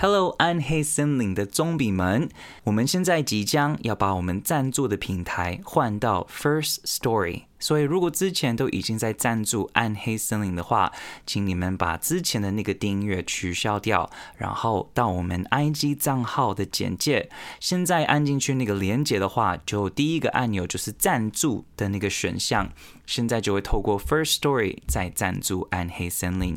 [0.00, 2.28] Hello，暗黑森林的棕比们，
[2.62, 10.92] 我们现在即将要把我们赞助的平台换到 First Story，所以如果之前都已经在赞助暗黑森林的话，
[11.26, 17.28] 请你们把之前的那个订阅取消掉，然后到我们 IG 账号的简介，
[17.58, 22.70] 现在按进去那个连接的话，就第一个按钮就是赞助的那个选项，
[23.04, 26.56] 现在就会透过 First Story 再赞助暗黑森林，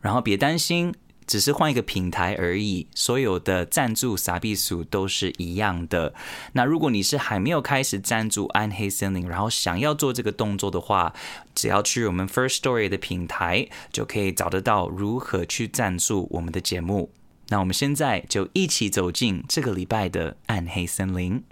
[0.00, 0.94] 然后别担心。
[1.30, 6.12] 只是换一个平台而已，所有的赞助傻逼数都是一样的。
[6.54, 11.14] 那如果你是还没有开始赞助暗黑森林，然后想要做这个动作的话，
[11.54, 17.12] 只要去我们 First Story 的平台，就可以找得到如何去赞助我们的节目。
[17.50, 21.44] 那我们现在就一起走进这个礼拜的暗黑森林。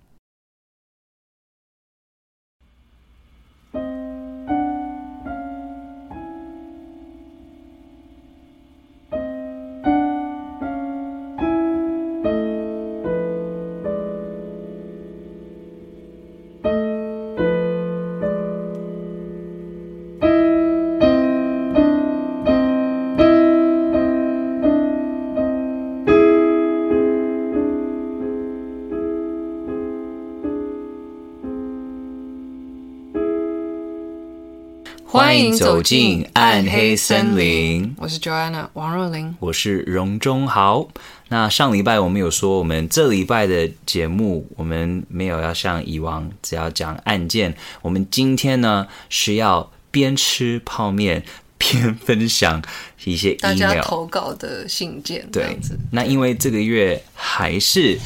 [35.39, 37.95] 欢迎走进暗黑森林。
[37.97, 40.89] 我是 Joanna 王若琳，我是荣中豪。
[41.29, 47.55] 那上礼拜我们有说，我们这礼拜的节目，我们没有要像以往只要讲案件。
[47.83, 51.23] 我们今天呢，是要边吃泡面
[51.57, 52.61] 边分享
[53.05, 55.25] 一些大家投稿的信件。
[55.31, 55.57] 对，
[55.93, 57.97] 那因为这个月还是。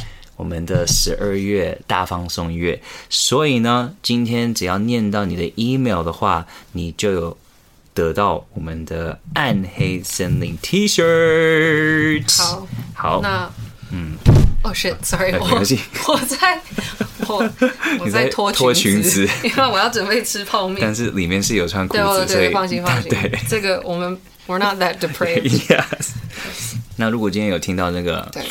[0.42, 2.76] 我们的十二月大放送月，
[3.08, 7.38] 所以呢，今天只要念到你的 email 的话，你就有
[7.94, 12.24] 得到我们的暗黑森林 T 恤。
[12.42, 13.48] 好，好，那
[13.92, 14.16] 嗯，
[14.64, 15.46] 哦，shit，sorry，我
[16.12, 16.60] 我在
[17.28, 17.50] 我
[18.04, 24.18] 我在脱脱裙子， 因为我要准备吃泡面，但是里面是有穿裤子，对，对，所以放心放心，对，这个我们
[24.48, 25.48] we're not that depraved。
[25.68, 26.08] Yes。
[26.96, 28.42] 那如果今天有听到那个，对。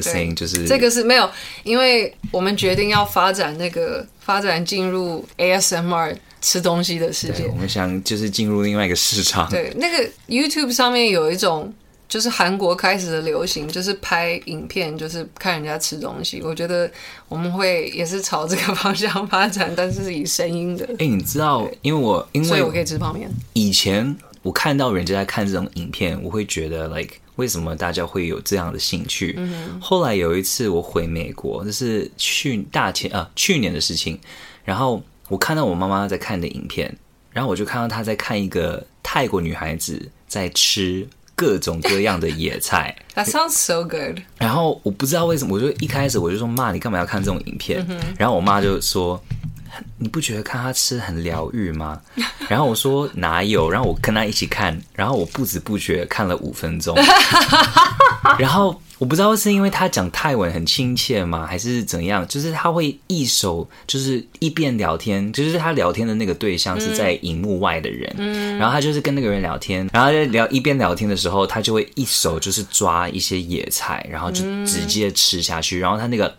[0.00, 1.28] 声音就是这个是没有，
[1.64, 7.46] 因为我们决定要发展那个发展进入 ASMR 吃东西的世界。
[7.46, 9.50] 我们想就是进入另外一个市场。
[9.50, 11.72] 对，那个 YouTube 上面有一种
[12.08, 16.42] 就是韩国开始的流行，就是拍影片，就是看人家吃东西。
[16.42, 16.90] 我觉得
[17.28, 20.84] 我们会也是朝这个方向发展，但是是以声音的。
[20.98, 23.30] 哎，你知道，因为我因为所以我可以吃泡面。
[23.52, 27.14] 以前我看到人家在看这种影片，我会觉得 like。
[27.36, 29.34] 为什么大家会有这样的兴趣？
[29.38, 34.20] 嗯、后来有一次我回美国，那是去大前啊去年的事情。
[34.66, 36.94] 然后我看到我妈妈在看的影片，
[37.30, 42.94] 然后我就看到她在看一个泰国女孩子在吃各种各样的野菜。
[43.16, 44.18] That sounds so good。
[44.36, 47.82] 然后我不知道为什么，我就一开始我就说妈，你干嘛要看这种影片？
[47.88, 49.20] 嗯、然后我妈就说。
[49.98, 52.00] 你不觉得看他吃很疗愈吗？
[52.48, 53.70] 然后我说哪有？
[53.70, 56.96] 然后我跟他一起看，然后我不知不觉看了五分钟。
[58.38, 62.26] 然后我不知道是因为他讲泰文很亲切吗，还是怎样？
[62.28, 76.32] 就是他会一手就是一边聊天，就是他聊天的那个对象是在荧幕外的人，嗯，然后他就是跟那个人聊天，然后在聊一边聊天的时候，他就会一手就是抓一些野菜，然后就直接吃下去，然后他那个。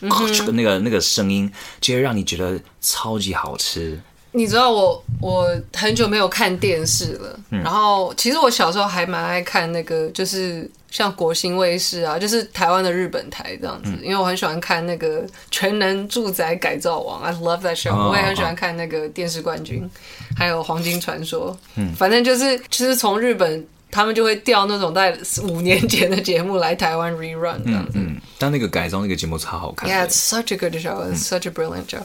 [0.00, 1.50] 嗯、那个那个声音
[1.80, 4.00] 就会让你觉得超级好吃。
[4.34, 17.92] 你知道我我很久没有看电视了，嗯、然后其实我小时候还蛮爱看那个，就是像国新卫视啊，就是台湾的日本台这样子，嗯、因为我很喜欢看那个《全能住宅改造王》，I love that show。
[17.92, 19.90] 哦、我也很喜欢看那个电视冠军，哦、
[20.36, 21.54] 还有黄金传说。
[21.74, 23.66] 嗯，反正就是其实从日本。
[23.92, 27.92] 他们就会调那种在五年前的节目来台湾 rerun 这样子。
[27.96, 29.88] 嗯，但那个改装那个节目超好看。
[29.88, 32.00] Yeah, it's such a good show, it's such a brilliant show。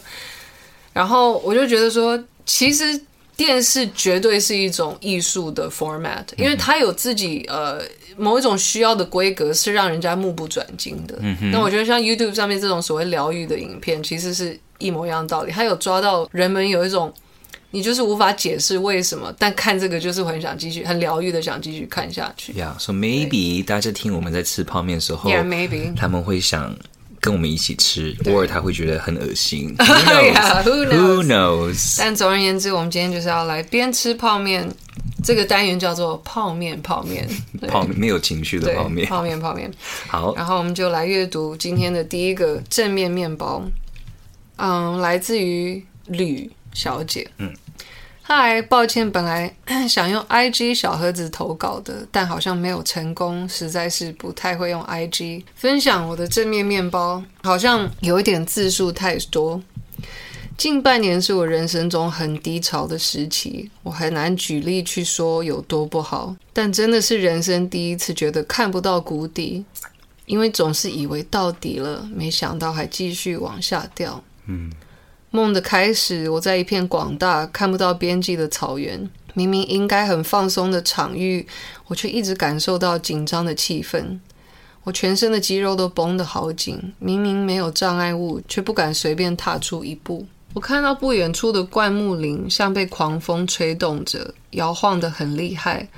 [0.92, 3.00] 然后我就觉得说，其实
[3.38, 7.82] 电视绝对是一种艺术的 format，因为它有自己呃
[8.18, 11.18] 某一种需要的规格，是让人家目不转睛的。
[11.54, 15.52] 那我觉得像 YouTube 上面这种所谓疗愈的影片，其实是一模一样的道理。
[15.54, 17.14] 它有抓到人们有一种。
[17.72, 22.54] 你就是无法解释为什么，但看这个就是很想继续，很疗愈的想继续看下去。
[22.54, 26.74] Yeah，so maybe 大家听我们在吃泡面的时候，Yeah，maybe 他们会想
[27.20, 29.76] 跟我们一起吃，对偶尔他会觉得很恶心。
[29.78, 30.34] Who knows?
[30.34, 30.98] Yeah, who knows?
[30.98, 31.96] Who knows?
[31.98, 34.66] 但总而言之，我们今天就是要来边吃泡面，
[35.24, 37.28] 这个单元叫做泡面 泡面，
[37.68, 39.70] 泡面没有情绪的泡面，泡面泡面。
[40.08, 43.62] 好，然后我们就来阅读今天的第一个正面面包，
[44.56, 47.52] 嗯，来自于吕小姐，嗯。
[48.22, 49.52] 嗨，抱歉，本来
[49.90, 59.60] 想用 IG 小盒子投稿的，但好像没有成功，实在是不太会用 IG 分享我的正面面包，好像有一点字数太多。
[60.56, 69.66] 近半年是我人生中很低潮的时期，我很难举例去说有多不好，但真的是人生第一次觉得看不到谷底，
[70.26, 74.22] 因为总是以为到底了，没想到还继续往下掉。
[74.46, 74.72] 嗯。
[75.30, 81.46] 梦的开始，我在一片广大看不到边际的草原，明明应该很放松的场域，
[81.88, 84.20] 我却一直感受到紧张的气氛。
[84.84, 90.26] 我全身的肌肉都绷得好紧，明明没有障碍物，却不敢随便踏出一步。
[90.54, 95.90] 我看到不远处的灌木林像被狂风吹动着，摇晃得很厉害，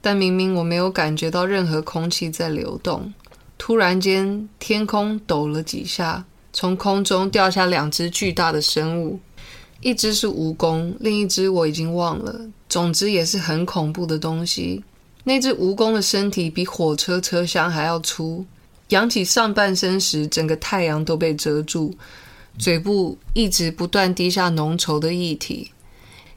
[0.00, 3.14] 但明明我没有感觉到任何空气在流动。
[3.56, 6.24] 突然间，天空抖了几下。
[6.54, 9.18] 从空中掉下两只巨大的生物，
[9.80, 12.40] 一只是蜈蚣，另一只我已经忘了。
[12.68, 14.82] 总之也是很恐怖的东西。
[15.24, 18.46] 那只蜈蚣的身体比火车车厢还要粗，
[18.90, 21.92] 扬起上半身时，整个太阳都被遮住。
[22.56, 25.72] 嘴部一直不断滴下浓稠的液体。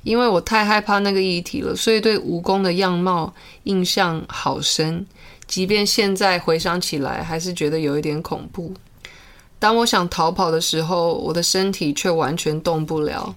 [0.04, 3.34] 因为我太害怕那个液体了，所以对蜈蚣的样貌
[3.66, 5.06] 印象好深。
[5.46, 8.74] 即便现在回想起来，还是觉得有一点恐怖。
[9.59, 13.36] 当我想逃跑的时候，我的身体却完全动不了，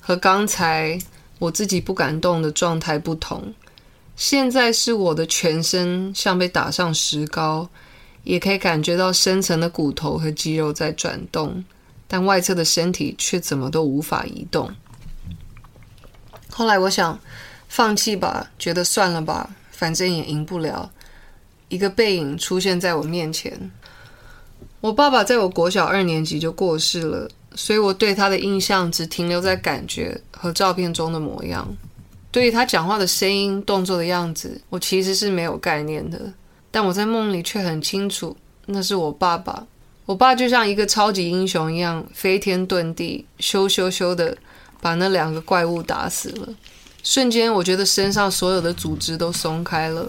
[0.00, 0.98] 和刚才
[1.38, 3.52] 我自己不敢动的状态不同。
[4.14, 7.68] 现在是我的全身像被打上石膏，
[8.24, 11.64] 也可以感觉到深层的骨头和肌肉在转动，
[12.06, 14.70] 但外侧的身体却怎么都无法移动。
[16.50, 17.18] 后来我想
[17.68, 20.90] 放弃吧，觉得算了吧，反正也赢不了。
[21.68, 23.70] 一个背影出现在我面前。
[24.80, 31.68] 我爸爸在我国小二年级就过世了，所以我对他的印象只停留在感觉和照片中的模样。
[32.30, 36.20] 对于他讲话的声音、动作的样子，我其实是没有概念的。
[36.70, 38.36] 但我在梦里却很清楚，
[38.66, 39.66] 那是我爸爸。
[40.06, 44.38] 我爸就像一个超级英雄一样，飞天遁地，咻咻咻的
[44.80, 46.48] 把那两个怪物打死了。
[47.02, 50.06] 瞬间，我觉得身上所有的组织都松开了。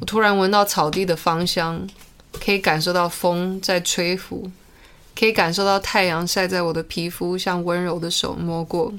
[0.00, 1.86] 我突然闻到草地的芳香。
[2.44, 4.50] 可以感受到风在吹拂，
[5.18, 8.92] 可以感受到太阳晒在我的皮肤，像温柔的手摸过。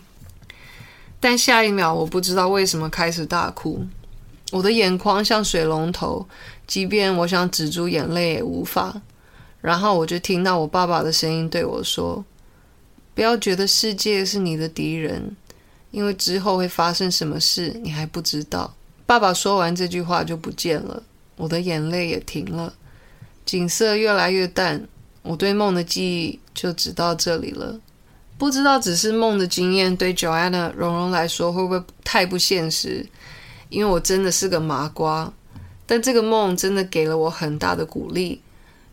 [1.20, 3.86] 但下一秒，我不知道为什么开始大哭，
[4.52, 6.28] 我的眼眶像水龙头，
[6.68, 9.02] 即便我想止住眼泪也无法。
[9.60, 12.24] 然后我就听到我爸爸的声音对我说
[13.16, 15.36] ：“不要觉得世界是你的敌人，
[15.90, 18.76] 因为之后会发生什么事你还不知道。”
[19.08, 21.02] 爸爸说完这句话就不见了，
[21.36, 22.74] 我的眼泪也停了。
[23.48, 24.86] 景色越来越淡，
[25.24, 27.80] 我对梦的记忆就只到这里了。
[28.38, 33.06] 不知道只是梦的经验对 Joanna 蓉蓉来说会不会太不现实？
[33.70, 35.32] 因为我真的是个麻瓜，
[35.86, 38.42] 但这个梦真的给了我很大的鼓励。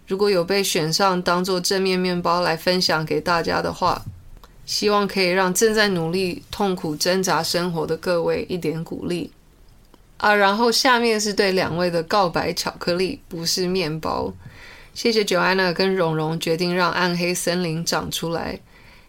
[0.07, 4.03] 如果有被选上当做正面面包来分享给大家的话，
[4.65, 9.33] 希望可以让正在努力、痛苦挣扎生活的各位一点鼓励。
[10.19, 14.33] 啊，然后下面是对两位的告白巧克力，不是面包。
[14.95, 18.59] 谢谢 Joanna 跟蓉蓉决定让暗黑森林长出来。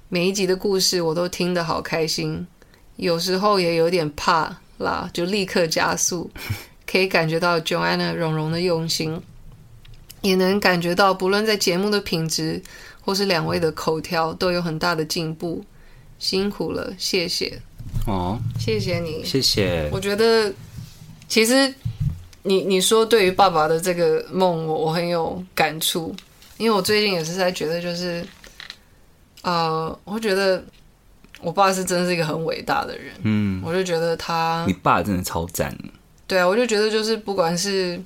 [0.10, 2.46] 每一集的故事我都听得好开心，
[2.96, 6.30] 有时候也有点怕啦，就立刻加速。
[6.88, 9.22] 可以感觉到 Joanna 蓉蓉的用心，
[10.22, 12.62] 也能感觉到不论在节目的品质
[13.02, 15.64] 或是两位的口条都有很大的进步。
[16.18, 17.62] 辛苦了，谢谢。
[18.08, 19.88] 哦，谢谢你，谢谢。
[19.94, 20.52] 我觉得。
[21.28, 21.68] 其实
[22.44, 26.16] 你，你你说对于爸爸的这个梦，我我很有感触，
[26.58, 28.26] 因为我最近也是在觉得，就是，
[29.42, 30.64] 呃，我觉得
[31.42, 35.76] 我爸是真的是一个很伟大的人，嗯，我就觉得他，你爸真的超赞，
[36.28, 38.00] 对啊，我就觉得就是不管是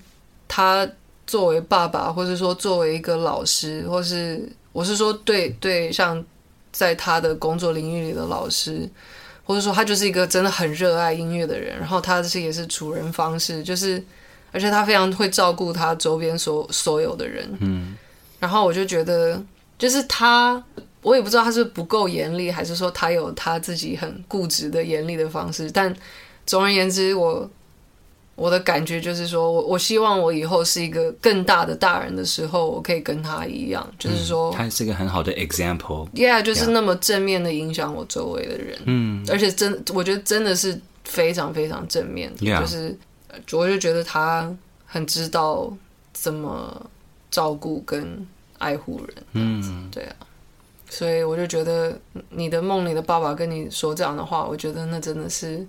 [0.47, 0.89] 他
[1.27, 6.23] 作为爸爸，或是说作为一个老师，或是我是说对对，像
[6.71, 8.89] 在他的工作领域里的老师。
[9.49, 13.99] 或者说他就是一个真的很热爱音乐的人，然后他是也是处人方式，就是
[14.51, 17.95] 而且他非常会照顾他周边所所有的人，嗯，
[18.37, 19.43] 然后我就觉得，
[19.79, 20.63] 就是他，
[21.01, 25.91] 我也不知道他是不够严厉，还是说他有他自己很固执的严厉的方式，但
[26.45, 27.49] 总而言之，我。
[28.39, 36.07] 我的感觉就是说，我我希望我以后是一个更大的大人的时候，我可以跟他一样，就是说，他是一个很好的 example。
[36.11, 38.79] Yeah，就是那么正面的影响我周围的人。
[38.85, 42.33] 嗯，而且真，我觉得真的是非常非常正面。
[42.37, 42.61] Yeah.
[42.61, 42.97] 就是
[43.51, 44.49] 我就觉得他
[44.85, 45.71] 很知道
[46.13, 46.89] 怎么
[47.29, 48.25] 照顾跟
[48.57, 49.15] 爱护人。
[49.33, 50.15] 嗯，对啊。
[50.91, 51.95] 所以我就觉得
[52.31, 55.63] 你的梦里的爸爸跟你说这样的话，我觉得那真的是，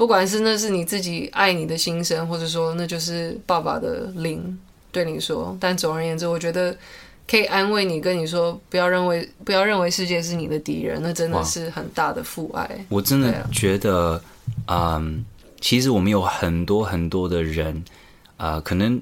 [0.00, 4.58] 不管是那是你自己爱你的心声，或者说那就是爸爸的灵
[4.90, 5.54] 对你说。
[5.60, 6.74] 但总而言之，我觉得
[7.28, 12.66] 可以安慰你，跟你说不要认为不要认为世界是你的敌人，那真的是很大的父爱。
[12.88, 14.18] 我真的觉得，
[14.64, 15.22] 啊、嗯，
[15.60, 17.84] 其实我们有很多很多的人，
[18.38, 18.98] 啊、呃，可能。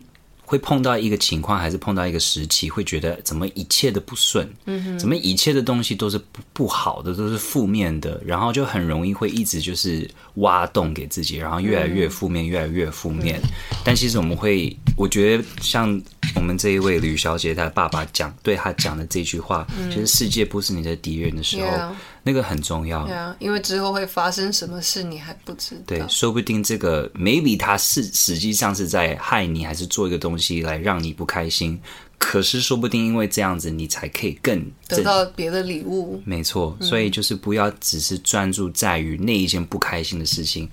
[0.49, 13.39] 会碰到一个情况，还是碰到一个时期，会觉得怎么一切都不顺，嗯哼，怎么一切的东西都是不不好的，都是负面的，然后就很容易会一直就是挖洞给自己，然后越来越负面，嗯、越来越负面。
[13.43, 13.51] 嗯、
[13.85, 16.01] 但其实我们会，我觉得像
[16.35, 21.67] 我们这一位吕小姐，她爸爸讲对她讲的这句话，嗯、其实世界不是你的敌人的时候。
[21.67, 21.91] Yeah.
[22.23, 25.83] 那个很重要，对啊，因为之后会发生什么事，你还不知道。
[25.87, 31.81] 对，说不定这个 maybe 他是实际上是在害你，还是做一个东西来让你不开心。
[32.19, 36.21] 可是说不定因为这样子，你才可以更得到别的礼物。
[36.25, 40.69] 没错，所以就是不要只是专注在于那一件不开心的事情。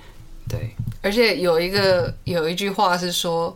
[0.50, 3.56] 对，而且有一个有一句话是说，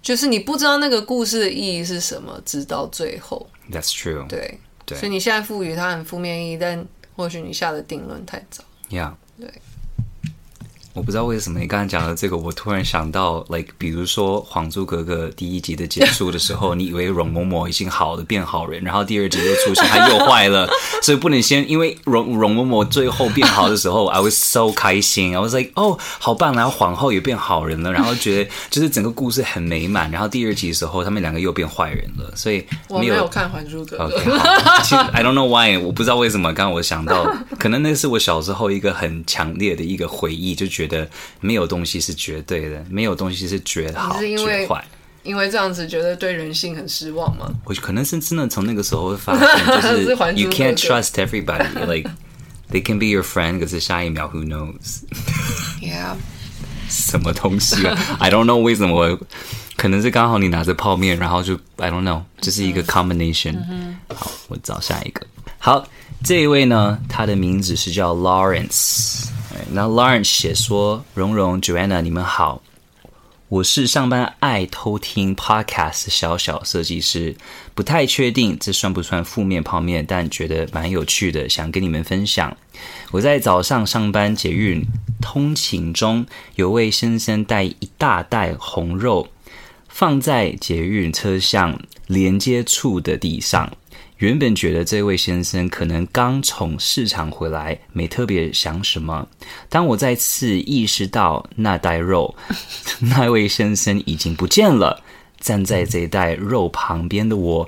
[0.00, 3.46] 就是你不知道那个故事的意义是什么，直到最后。
[3.70, 4.26] That's true。
[4.26, 4.58] 对。
[4.90, 6.84] 对所以你现在赋予它很负面意义，但
[7.16, 8.62] 或许你下的定论太早。
[8.90, 9.48] Yeah，对。
[10.92, 20.68] 我不知道为什么你刚才讲的这个，我突然想到，like，比如说《还珠格格》第一集的结束的时候，你以为容嬷嬷已经好了，变好人，然后第二集又出现，她又坏了，
[21.00, 34.18] 所以不能先，因为容容嬷嬷最后变好的时候，I was so 开心，I was like，哦，好棒，然后皇后也变好人了，然后觉得就是整个故事很美满，然后第二集的时候，他们两个又变坏人了，所以我没有看《还珠格格》。
[34.82, 37.24] 其实 I don't know why，我不知道为什么，刚刚我想到，
[37.60, 41.08] 可能那是我小时候一个很强烈的一个回忆，就觉得
[41.40, 41.66] 没有。
[41.70, 44.84] 东西是绝对的，没有东西是绝好是因为绝坏。
[45.22, 47.48] 因为这样子觉得对人性很失望吗？
[47.64, 50.02] 我可能是真的从那个时候会发现，就是
[50.34, 51.68] you can't trust everybody.
[51.86, 52.10] Like
[52.72, 56.16] they can be your friend，可是下一秒 who knows？Yeah，
[56.90, 59.16] 什么东西啊？I don't know 为什么？
[59.76, 63.56] 可能是刚好你拿着泡面，然后就 I don't know，这是一个 combination。
[63.70, 65.24] 嗯、好，我找下一个。
[65.58, 65.86] 好，
[66.24, 69.28] 这一位呢，他的名字是叫 Lawrence。
[69.72, 72.62] 那 Lawrence 写说：“蓉蓉、Joanna，你们好，
[73.48, 77.36] 我是上班爱偷听 Podcast 小小设计师，
[77.74, 82.56] 不太确定这算不算负面泡面，但觉得蛮有趣的，想跟你们分享。
[83.10, 84.84] 我在早上上班捷运
[85.20, 86.26] 通勤中，
[86.56, 89.28] 有位先生带一大袋红肉
[89.88, 93.72] 放在捷运车厢连接处的地上。”
[94.20, 99.26] 原本觉得这位先生可能刚从市场回来，没特别想什么。
[99.70, 102.34] 当我再次意识到那袋肉，
[103.00, 105.02] 那位先生已经不见了。
[105.40, 107.66] 站在这袋肉旁边的我。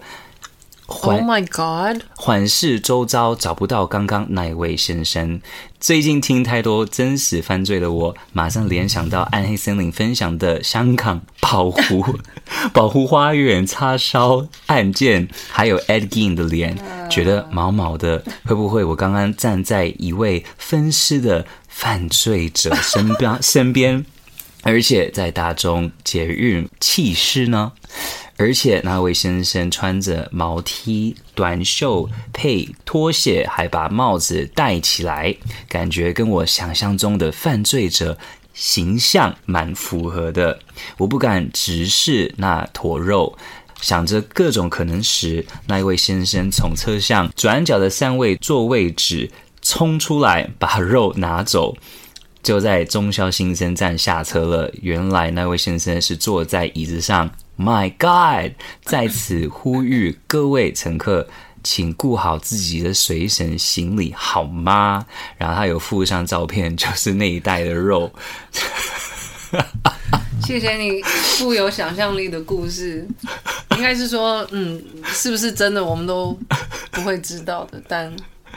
[1.01, 2.03] Oh my God！
[2.17, 5.41] 环视周遭，找不到刚刚那一位先生。
[5.81, 12.05] 最近听太多真实犯罪的我，马上联想到暗黑森林分享的香港保护、
[12.73, 16.79] 保护花园叉烧案件，还有 Ed Gein 的脸，
[17.11, 18.23] 觉得毛毛的。
[18.45, 24.05] 会不会我刚刚站在一位分尸的犯罪者身边 身边，
[24.63, 27.73] 而且在大众捷运弃尸呢？
[28.37, 35.37] 而且那位先生穿着毛 T 短袖配拖鞋，还把帽子戴起来，
[35.69, 38.19] 感觉跟我想象中的犯罪者
[38.53, 40.59] 形象蛮符合的。
[40.99, 43.37] 我不敢直视那坨肉，
[43.81, 51.77] 想着各种可能时，那一位先生从车厢转角的三位座位置冲出来，把肉拿走，
[52.43, 54.71] 就在中孝新生站下车了。
[54.83, 57.31] 原来那位先生是坐在椅子上。
[57.59, 58.53] My God！
[58.83, 61.29] 在此呼吁各位乘客，
[61.63, 65.07] 请顾好自己的随身行李，好吗？
[65.37, 68.11] 然后他有附上照片，就是那一袋的肉。
[70.43, 73.07] 谢谢你富有想象力的故事，
[73.77, 76.37] 应该是说，嗯，是不是真的，我们都
[76.91, 77.81] 不会知道的。
[77.87, 78.11] 但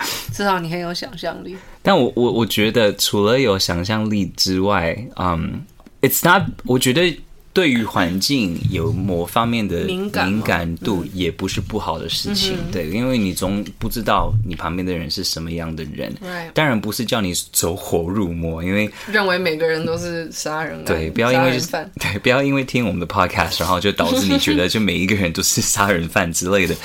[0.33, 1.55] 至少你很有想象力。
[1.81, 5.63] 但我我我觉得，除了有想象力之外，嗯
[6.01, 7.19] ，It's not，我觉得。
[7.55, 10.11] 对于环境有某方面的敏
[10.41, 12.57] 感度，也不是不好的事情。
[12.57, 16.13] 嗯、对，因为你总不知道你旁边的人是什么样的人。
[16.53, 20.83] 当然不是叫你走火入魔，因为认为每个人都是杀人。
[20.83, 21.57] 对，不要因为
[21.97, 26.75] 对，不要因为听我们的 podcast，然后就导致你觉得就每一个人都是杀人犯之类的。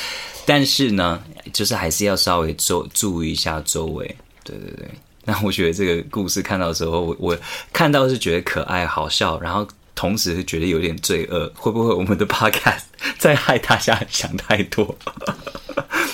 [0.47, 1.21] 但是呢，
[1.53, 4.17] 就是还是要稍微注注意一下周围。
[4.45, 4.89] 对对对。
[5.25, 7.39] 那我觉得这个故事看到的时候，我我
[7.73, 9.67] 看到是觉得可爱好笑，然后。
[9.97, 12.85] 同时是觉得有点罪恶，会不会我们的 podcast
[13.19, 14.97] 在害大家想太多？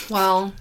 [0.09, 0.52] 哇哦，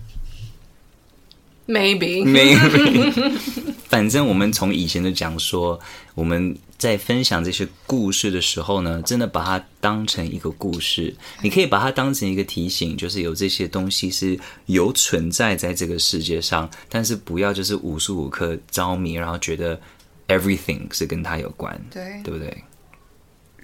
[1.68, 3.40] Maybe，Maybe，
[3.90, 5.80] 反正我们从以前就讲说，
[6.14, 19.80] 我们在分享这些故事的时候呢，真的把它当成一个故事，你可以把它当成一个提醒，就是有这些东西是有存在在这个世界上，但是不要就是无时无刻着迷，然后觉得
[20.28, 22.64] everything 是跟它有关，对，对不对？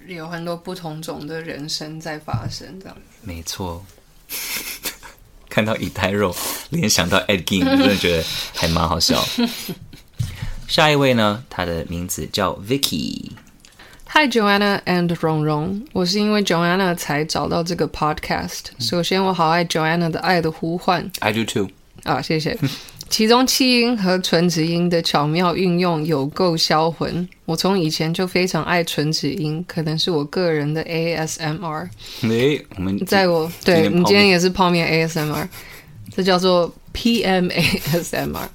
[0.08, 2.96] 有很多不同种的人生在发生，这样。
[3.22, 3.86] 没错。
[5.52, 6.34] 看到以太肉，
[6.70, 9.22] 联想到 Ed Gein，真的 觉得还蛮好笑。
[10.66, 13.32] 下一位呢，他的名字叫 Vicky。
[14.06, 18.60] Hi Joanna and 蓉蓉，我是因为 Joanna 才找到这个 podcast。
[18.78, 21.68] 首先，我好爱 Joanna 的《爱的呼唤》，I do too。
[22.04, 22.58] 啊，谢谢。
[23.12, 27.28] 其中气音和唇齿音的巧妙运用有够销魂。
[27.44, 31.90] 我从以前就非常爱唇齿音，可能是我个人的 ASMR。
[32.22, 35.46] 诶，我们在我对你今天也是泡面 ASMR，
[36.16, 38.48] 这叫做 PMASMR。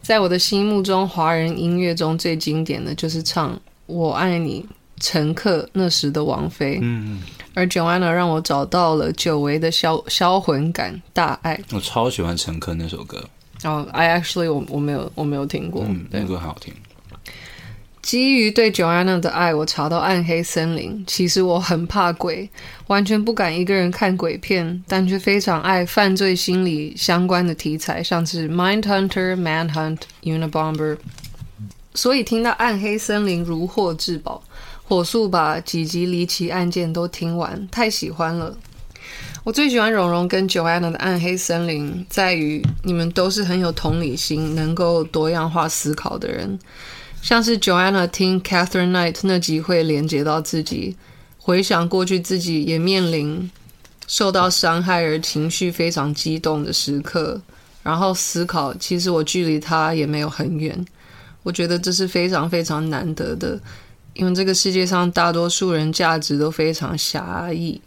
[0.00, 4.64] 在我的心目中，华人音乐中最经典的就是唱《我爱你》，
[5.06, 6.78] 乘客那时的王菲。
[6.80, 7.20] 嗯，
[7.52, 11.60] 而 Joanna 让我找到了久违的销销魂感，大爱。
[11.72, 13.28] 我超喜欢《乘客》那首歌。
[13.64, 16.72] 哦、oh,，I actually 我我没有我没有听过，嗯，那歌很好听。
[18.00, 20.92] 基于对 Joanna 的爱，我查到《暗黑森林》。
[21.06, 22.48] 其实我很怕鬼，
[22.86, 30.96] 完全不敢一个人看鬼片，但却非常爱犯罪心理相关的题材，像是 Mindhunter、Manhunt、Unabomber。
[31.94, 34.42] 所以听到《暗黑森林》如获至宝，
[34.84, 38.56] 火速把几集离奇案件都听完，太喜欢了。
[39.44, 46.58] 我最喜欢蓉蓉跟 Joanna 的《暗黑森林》，在于你们都是很有同理心、能够多样化思考的人。
[47.22, 50.96] 像是 Joanna 听 Catherine Knight 那集会连接到自己，
[51.38, 53.50] 回想过去自己也面临
[54.06, 57.40] 受到伤害而情绪非常激动的时刻，
[57.82, 60.84] 然后思考其实我距离他也没有很远。
[61.42, 63.58] 我觉得这是非常非常难得的，
[64.12, 67.80] 因为这个世界上大多数人价值都非常狭义。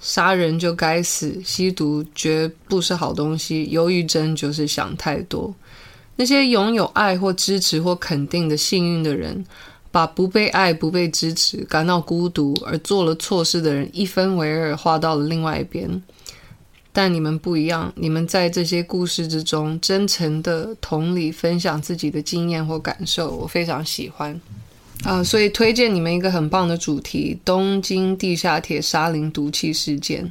[0.00, 5.54] 杀人就该死，吸毒绝不是好东西，忧郁症就是想太多。
[6.16, 9.44] 那些拥有爱或支持或肯定的幸运的人，
[9.90, 16.02] 把不被爱、不被支持、感到孤独而做了错事的人一分为二，划到了另外一边。
[16.92, 24.40] 但你们不一样，你们在这些故事之中真诚的同理分享自己的经验或感受，我非常喜欢。
[25.04, 30.30] 啊、呃，所以推荐你们一个很棒的主题——东京地下铁沙林毒气事件。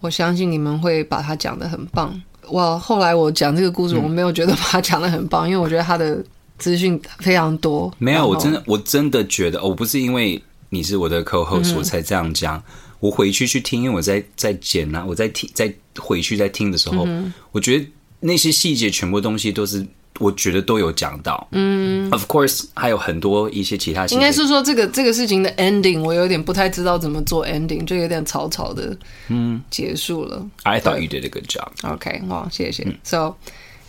[0.00, 2.20] 我相信你们会把它讲得很棒。
[2.50, 6.22] 哇，后来我讲这个故事，我没有觉得把它讲得很棒，嗯、 因为我觉得它的
[6.58, 7.92] 资讯非常多。
[7.98, 12.58] 没有，我真的，我真的觉得，我不是因为你是我的 co-host 我才这样讲。
[12.58, 12.62] 嗯、
[13.00, 17.86] 我回去去听，因为我在在剪啊，我在听，在回去在听的时候，嗯、我觉得
[18.20, 19.86] 那些细节全部东西都是。
[20.22, 24.06] 我觉得都有讲到，嗯，Of course，还有很多一些其他。
[24.06, 28.96] 应该是说这个这个事情的 ending，我有点不太知道怎么做 ending，就有点草草的，
[29.28, 30.46] 嗯，结束了。
[30.62, 31.68] I thought you did a good job.
[31.82, 32.84] OK，哇，谢谢。
[32.84, 33.34] 嗯、So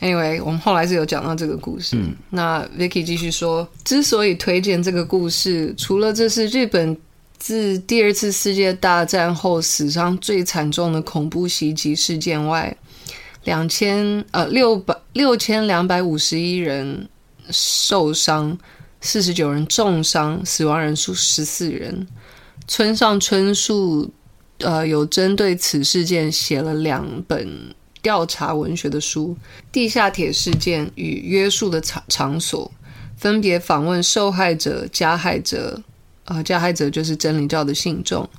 [0.01, 1.95] anyway，我们后来是有讲到这个故事。
[1.95, 6.97] 嗯、那 Vicky 继续说，之所以推荐这个故事，除了这是日本
[7.37, 12.75] 自第二次世界大战后史上最惨重的恐怖袭击事件外，
[13.43, 17.07] 两千呃六百六千两百五十一人
[17.49, 18.57] 受伤，
[19.01, 22.07] 四十九人重伤，死亡人数十四人。
[22.67, 24.09] 村上春树
[24.59, 29.35] 呃有针对此事件写了两本调查文学的书，
[29.71, 32.71] 《地下铁事件与约束的场场所》，
[33.21, 35.81] 分别访问受害者、加害者，
[36.23, 38.29] 呃加害者就是真理教的信众，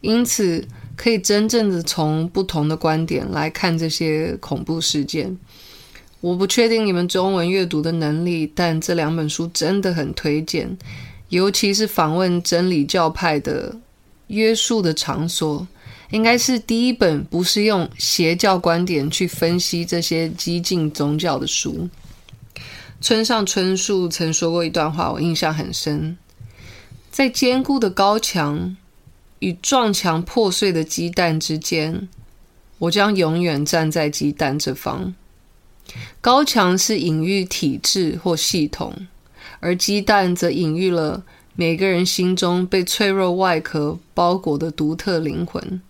[0.00, 0.64] 因此。
[1.02, 5.36] 可以真正的从不同的观点来看这些恐怖事件。
[6.20, 10.78] 我不确定你们中文阅读的能力，但这两本书真的很推荐，
[11.30, 13.76] 尤其是访问真理教派的
[14.28, 15.66] 约束的场所，
[16.12, 21.88] 应该是第一本不是用邪教观点去分析这些激进宗教的书。
[23.00, 26.16] 村上春树曾说过一段话，我印象很深，
[27.10, 28.76] 在坚固的高墙。
[29.42, 32.08] 与撞墙破碎的鸡蛋之间，
[32.78, 35.12] 我将永远站在鸡蛋这方。
[36.20, 38.94] 高墙是隐喻体制或系统，
[39.58, 41.24] 而鸡蛋则隐喻了
[41.56, 45.82] 每个人心中被脆弱外壳包裹的独特灵魂。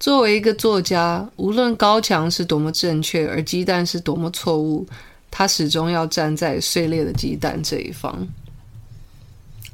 [0.00, 4.86] 作为一个作家，无论高墙是多么正确，而鸡蛋是多么错误，
[5.30, 8.26] 他始终要站在碎裂的鸡蛋这一方。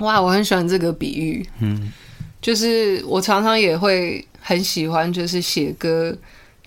[0.01, 1.49] 哇，我很喜欢这个比喻。
[1.61, 1.93] 嗯。
[2.41, 6.17] 就是我常常也会很喜欢，就是写歌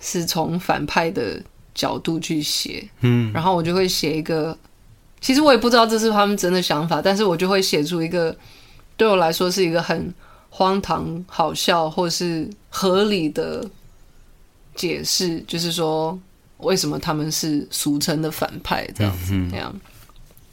[0.00, 1.42] 是从反派的
[1.74, 4.56] 角度去写，嗯，然后我就会写一个，
[5.20, 8.36] 其实我也不知道这是他们真的想法，但是我就会写出一个
[8.96, 10.12] 对我来说是一个很
[10.50, 13.64] 荒唐、好笑或是合理的
[14.74, 16.18] 解释，就是说
[16.58, 19.74] 为什么他们是俗称的反派这样子，这样。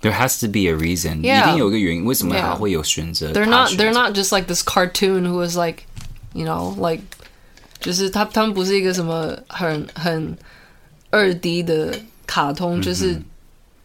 [0.00, 1.42] There has to be a reason， Yeah.
[1.42, 2.42] 一定有一个原因，为什么 Yeah.
[2.42, 5.84] 他会有选择 They're 他 not 选择 they're not just like this cartoon who was like,
[6.34, 7.02] you know, like
[7.80, 10.36] 就是他他们不是一个什么很很
[11.10, 13.20] 二 D 的卡通，就是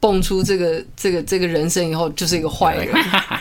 [0.01, 2.93] 蹦出这个这个这个人生以后就是一个坏人，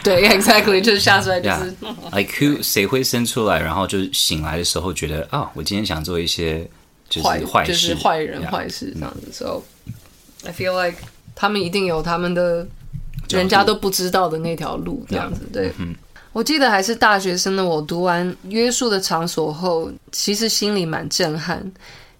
[0.03, 6.69] 对，exactly 就是下出来就是 Yeah，like who 谁会生出来，然后就醒来的时候觉得啊，我今天想做一些
[7.09, 9.63] 就是坏坏事，就是坏人 Yeah 坏事这样子，so
[10.45, 10.99] I feel like
[11.36, 12.66] 他们一定有他们的
[13.30, 15.74] 人家都不知道的那条路这样子，对。
[16.32, 21.64] 我记得还是大学生的我，读完约束的场所后，其实心里蛮震撼，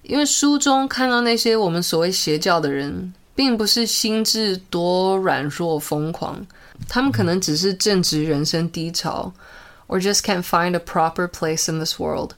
[0.04, 6.40] 因为书中看到那些我们所谓邪教的人，并不是心智多软弱疯狂，
[6.88, 9.34] 他们可能只是正值人生低潮
[9.88, 12.34] ，or just can't find a proper place in this world，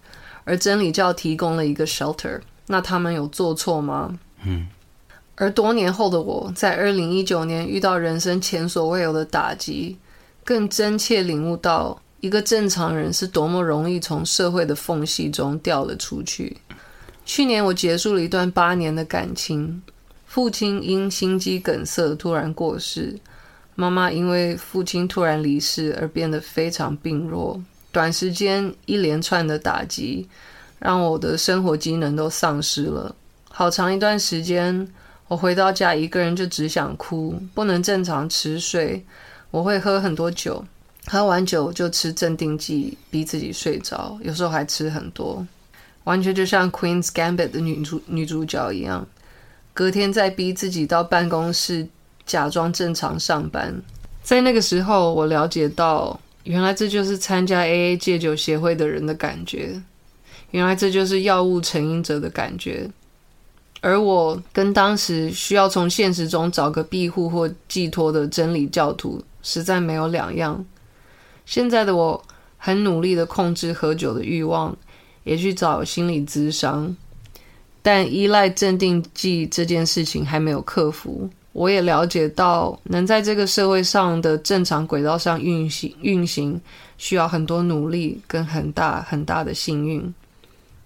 [0.46, 4.18] 而真理教提供了一个 shelter，那他们有做错吗？
[4.46, 4.68] 嗯。
[5.36, 9.98] 而多年后的我，在二零一九年遇到人生前所未有的打击。
[10.44, 16.58] 更真切领悟到，一个正常人是多么容易从社会的缝隙中掉了出去。
[17.26, 19.82] 去年我结束了一段八年的感情，
[20.28, 23.18] 父亲因心肌梗塞突然过世，
[23.74, 27.60] 妈妈因为父亲突然离世而变得非常病弱。
[27.92, 30.30] 短时间一连串的打击，
[30.78, 33.16] 让我的生活机能都丧失了。
[33.50, 34.88] 好长一段时间，
[35.28, 39.04] 我回到家一个人就只想哭，不能正常吃睡。
[39.52, 40.64] 我会喝很多酒，
[41.08, 44.20] 喝完酒就吃镇定剂，逼自己睡着。
[44.22, 45.46] 有时候还吃很多，
[46.04, 49.08] 完全就像《Queen's Gambit》的女主女主角一样。
[49.74, 51.88] 隔天再逼自己到办公室
[52.26, 53.82] 假装正常上班。
[54.22, 59.82] 在那个时候，我了解到，原来这就是参加 AA 戒酒协会的人的感觉，
[60.52, 62.90] 原来这就是药物成瘾者的感觉。
[63.86, 70.66] 而我跟当时需要从现实中找个庇护或寄托的真理教徒，实在没有两样。
[71.46, 72.20] 现在的我
[72.58, 74.76] 很努力地控制喝酒的欲望，
[75.24, 76.98] 也去找心理咨商，
[77.84, 81.30] 但依赖镇定剂这件事情还没有克服。
[81.54, 86.60] 我也了解到，能在这个社会上的正常轨道上运行，运行
[86.98, 90.12] 需要很多努力跟很大很大的幸运。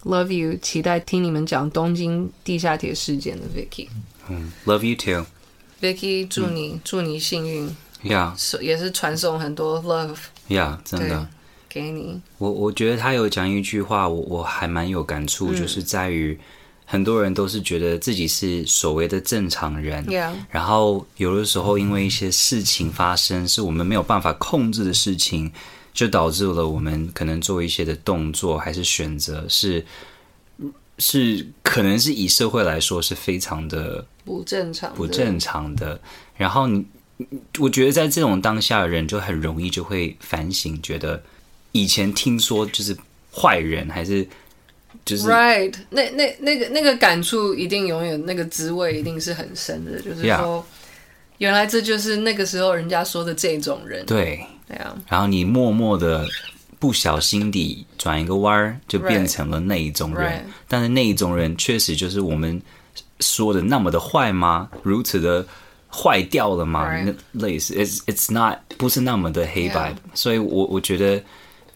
[0.03, 3.87] Love you，期待听你们讲东京地下铁事件的 Vicky。
[4.29, 7.75] 嗯，Love you too，Vicky，祝你、嗯、祝你幸运。
[8.03, 10.17] Yeah，也是传送很多 love。
[10.47, 11.27] Yeah，真的。
[11.67, 12.21] 给你。
[12.37, 16.39] 我我觉得他有讲一句话，我我还蛮有感触，嗯、就是在于
[16.85, 20.05] 很多人都是觉得自己是所谓的正常人。
[20.05, 20.31] Yeah。
[20.49, 25.51] 然后有的时候因为一些事情发生，是我们没有办法控制的事情。
[25.99, 29.85] 就导致了我们可能做一些的动作还是选择是
[30.97, 35.99] 是可能是以社会来说是非常的不正常不正常的。
[36.37, 36.85] 然后你
[37.59, 41.21] 我觉得在这种当下的人就很容易就会反省，觉得
[41.73, 42.95] 以前听说就是
[43.29, 44.25] 坏人还是
[45.03, 50.65] 就是 right 那那那个那个感触一定永远那个滋味一定是很深的，就是说.
[51.39, 54.45] 原来这就是那个时候人家说的这种人对。
[54.69, 56.25] 对啊，然后你默默的
[56.77, 60.31] 不小心地转一个弯儿，就变成了那一种人。
[60.31, 60.43] Right.
[60.67, 62.61] 但是那一种人确实就是我们
[63.19, 64.69] 说的那么的坏吗？
[64.83, 65.45] 如此的
[65.91, 67.15] 坏掉了吗？Right.
[67.33, 69.91] 那类似，it's it's not 不是那么的黑白。
[69.91, 69.97] Yeah.
[70.13, 71.21] 所以我我觉得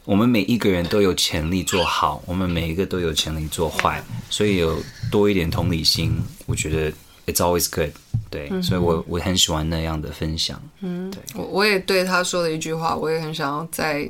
[0.05, 4.03] 我们每一个人都有潜力做好，我们每一个都有潜力做坏。
[4.29, 4.79] 所以有
[5.11, 6.91] 多一点同理心，我觉得
[7.25, 7.89] it's always good。
[8.33, 10.59] 对，嗯、所以我我很喜欢那样的分享。
[10.81, 14.09] 嗯，对，我我也对他说的一句话，我也很想要再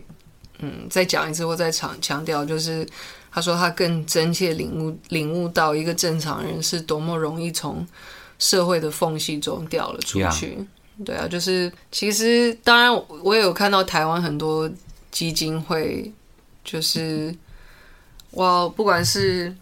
[0.60, 2.88] 嗯再讲一次，或再强强调，就是
[3.30, 7.86] 他说他更真切领悟领悟到一个正常人是多么容易从
[8.40, 10.58] 社会的缝隙中掉了出去。
[10.98, 11.04] Yeah.
[11.06, 14.72] 对啊，就是其实当然我也有看到台湾很多
[15.12, 16.12] 基金会，
[16.64, 17.36] 就是
[18.32, 19.54] 哇，不管是。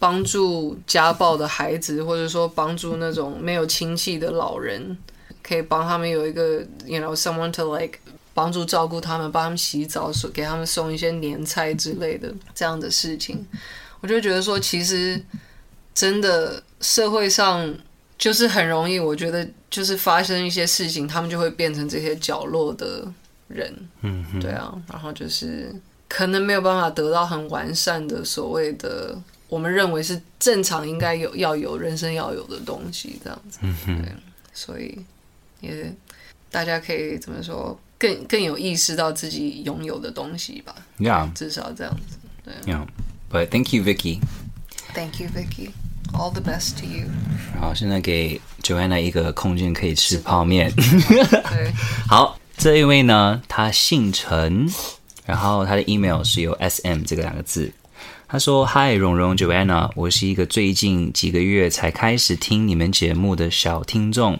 [0.00, 4.96] 帮助家暴的孩子，或者说帮助那种没有亲戚的老人，
[5.42, 7.98] 可以帮他们有一个，you know, someone to like
[8.32, 13.44] 帮助照顾他们，帮他们洗澡，给他们送一些年菜之类的这样的事情，
[14.00, 15.20] 我就觉得说，其实
[15.92, 17.74] 真的社会上
[18.16, 23.04] 就是很容易，我觉得就是发生一些事情，他们就会变成这些角落的
[23.48, 25.74] 人，嗯哼，对啊，然后就是
[26.08, 29.20] 可能没有办法得到很完善的所谓的。
[29.48, 33.58] 我们认为是正常应该有要有人生要有的东西，这样子。
[33.62, 34.02] 嗯哼。
[34.02, 34.12] 对，
[34.52, 34.98] 所以
[35.60, 35.92] 也
[36.50, 40.74] 大家可以怎么说，更更有意识到自己拥有的东西吧。
[40.98, 42.18] Yeah，至少这样子。
[42.44, 42.74] 对。
[42.74, 44.20] Yeah，but thank you, Vicky.
[44.94, 45.70] Thank you, Vicky.
[46.12, 47.06] All the best to you.
[47.60, 50.72] 好，现在给 Joanna 一个空间可以吃泡面。
[50.74, 51.72] 对。
[52.08, 54.68] 好，这一位呢，他姓陈，
[55.26, 57.72] 然后他的 email 是有 SM 这个两个字。
[58.30, 64.38] 他说：“Hi，蓉蓉，Joanna，我是一个最近几个月才开始听你们节目的小听众。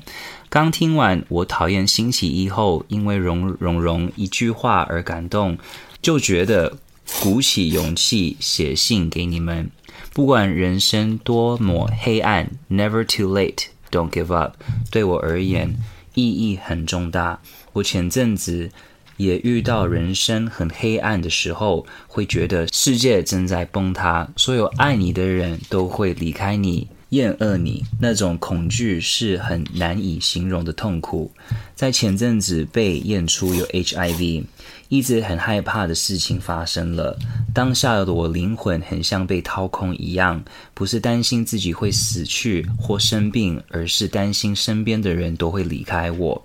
[0.51, 5.57] 刚听完《我讨厌星期一》后，因为蓉蓉蓉一句话而感动，
[6.03, 6.77] 就觉得
[7.22, 9.70] 鼓起勇气写信给你们。
[10.12, 14.57] 不管人生多么黑暗，Never too late，Don't give up。
[14.90, 15.74] 对我而言，
[16.12, 17.40] 意义很重大。
[17.72, 18.70] 我前阵子。”
[19.18, 31.31] 也遇到人生很黑暗的时候，会觉得世界正在崩塌，所有爱你的人都会离开你、厌恶你，那种恐惧是很难以形容的痛苦。
[31.74, 34.44] 在前阵子被验出有 HIV，
[34.88, 37.18] 一直很害怕的事情发生了。
[37.52, 40.42] 当下的我灵魂很像被掏空一样，
[40.74, 46.44] 不是担心自己会死去或生病，而是担心身边的人都会离开我。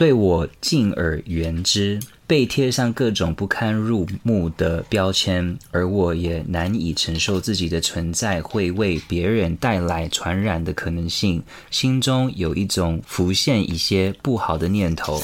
[0.00, 15.22] 对我敬而远之，被贴上各种不堪入目的标签，而我也难以承受自己的存在会为别人带来传染的可能性，心中有一种浮现一些不好的念头。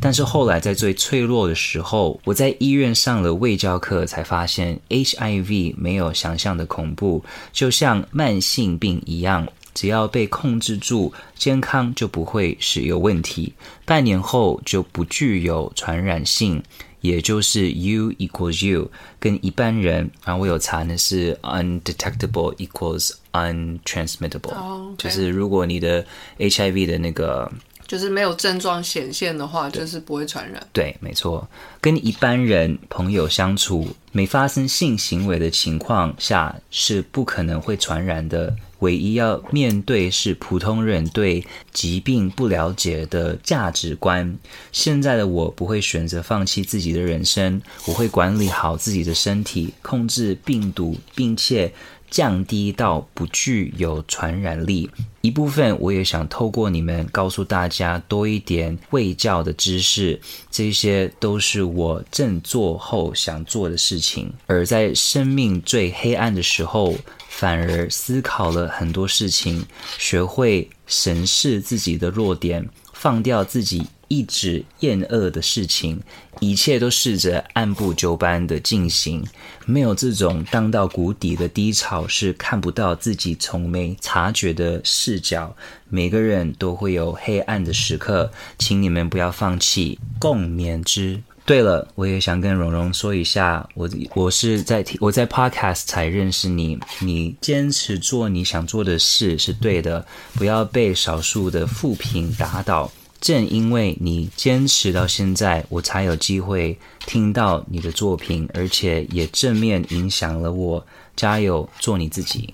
[0.00, 9.46] 但是后来在最脆弱的时候，我在医院上了卫教课，才发现 HIV 没有想象的恐怖，就像慢性病一样。
[9.76, 13.52] 只要被控制住，健康就不会是有问题。
[13.84, 16.62] 半年后就不具有传染性，
[17.02, 24.96] 也就是 U equals U，跟一般人啊，我有查呢是 undetectable equals untransmittable，、oh, okay.
[24.96, 26.04] 就是如果你的
[26.38, 27.52] HIV 的那个。
[27.86, 30.60] 就是没有症状显现的话，就是不会传染。
[30.72, 31.48] 对，没错。
[31.80, 38.52] 跟一般人朋友相处，没发生性行为的情况下，是不可能会传染的。
[38.80, 44.36] 唯一要面对是普通人对疾病不了解的价值观。
[44.72, 51.72] 现在的我不会选择放弃自己的人生，我会管理好自己的身体，控制病毒，并且。
[52.08, 54.88] 降低到不具有传染力。
[55.22, 64.32] 一部分我也想透过你们告诉大家多一点卫教的知识，这些都是我正做后想做的事情。
[64.46, 66.94] 而在生命最黑暗的时候，
[67.38, 69.66] 反而思考了很多事情，
[69.98, 73.86] 学会审视自己的弱点，放掉自己。
[74.08, 76.00] 一直厌恶的事情，
[76.38, 79.26] 一切都试着按部就班的进行。
[79.64, 85.56] 没有这种荡到谷底的低潮，是看不到自己从没察觉的视角。
[85.88, 91.20] 每个人都会有黑暗的时刻，请你们不要放弃，共勉之。
[91.46, 100.04] 对了，我也想跟蓉蓉说一下，我我是在我在 Podcast 才认识你，你坚持做你想做的事是对的，
[100.34, 102.90] 不要被少数的负评打倒。
[103.20, 110.84] 正因为你坚持到现在，我才有机会听到你的作品，而且也正面影响了我。
[111.14, 112.52] 加油，做你自己。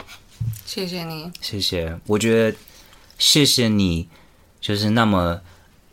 [0.65, 1.99] 谢谢你，谢谢。
[2.07, 2.57] 我觉得
[3.19, 4.07] 谢谢你，
[4.61, 5.41] 就是那么，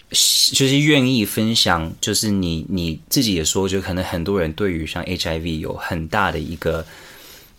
[0.09, 1.91] 就是愿意分享。
[2.01, 6.85] 就是你你自己也说，就可能很多人对于像 HIV 有很大的一个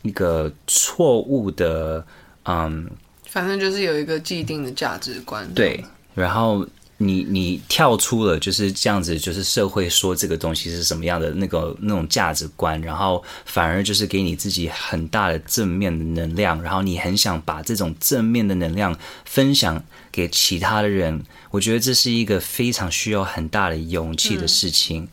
[0.02, 2.04] 一个错误的，
[2.44, 2.90] 嗯，
[3.26, 5.48] 反正就是有一个既定的价值观。
[5.54, 5.84] 对，
[6.14, 6.66] 然后。
[7.02, 19.82] 你你跳出了就是这样子，就是社会说这个东西是什么样的那个那种价值观，然后反而就是给你自己很大的正面的能量，然后你很想把这种正面的能量分享
[20.12, 21.24] 给其他的人。
[21.50, 25.08] 我觉得这是一个非常需要很大的勇气的事情，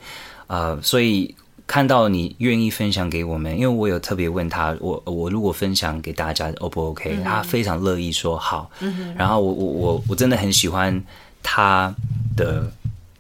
[0.47, 1.33] 嗯、呃，所以
[1.65, 11.01] 看到你愿意分享给我们，因为我有特别问他，我我如果分享给大家 O 不 OK？、嗯、他非常乐意说好，嗯、然后我我我我真的很喜欢。
[11.43, 11.93] 他
[12.35, 12.69] 的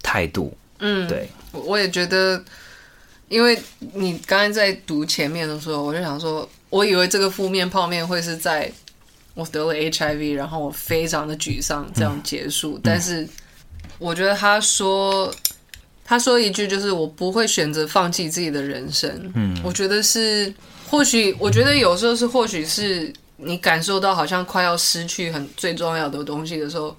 [0.03, 2.43] 态度，嗯，对，我也觉得，
[3.29, 3.57] 因为
[3.93, 8.71] 你刚才在读前面的时候，我就想说，我以为这个负面泡面会是在
[9.33, 12.77] 我得了 HIV，然后我非常的沮丧这样结束。
[12.77, 13.27] 嗯、但是
[13.97, 15.33] 我觉得他说，
[16.05, 19.31] 他说一句就是我不会选择放弃自己的人生。
[19.35, 20.53] 嗯，我觉得是，
[20.89, 26.95] 或许我觉得有时候是，或许是你感受到好像快要失去很最重要的东西的时候。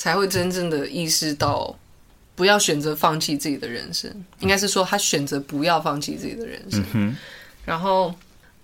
[0.00, 1.76] 才会真正的意识到，
[2.34, 4.10] 不要选择放弃自己的人生。
[4.38, 7.14] 应该是说，他选择不要放弃自己的人生。
[7.66, 8.14] 然后，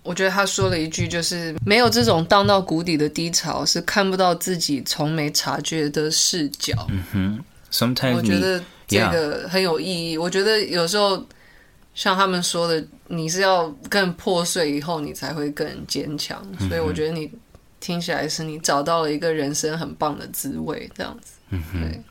[0.01, 6.73] 我觉得他说了一句，就是没有这种荡到谷底的低潮，是看不到自己从没察觉的视角。
[6.89, 7.39] 嗯哼
[7.71, 10.17] ，Sometimes 我觉得这个很有意义。
[10.17, 11.23] 我觉得有时候
[11.93, 16.43] 像他们说的，你是要更破碎以后，你才会更坚强。
[16.67, 17.29] 所以我觉得你
[17.87, 21.31] 听起来是你找到了一个人生很棒的滋味，这样子。
[21.51, 21.81] 嗯哼。
[21.81, 22.01] 对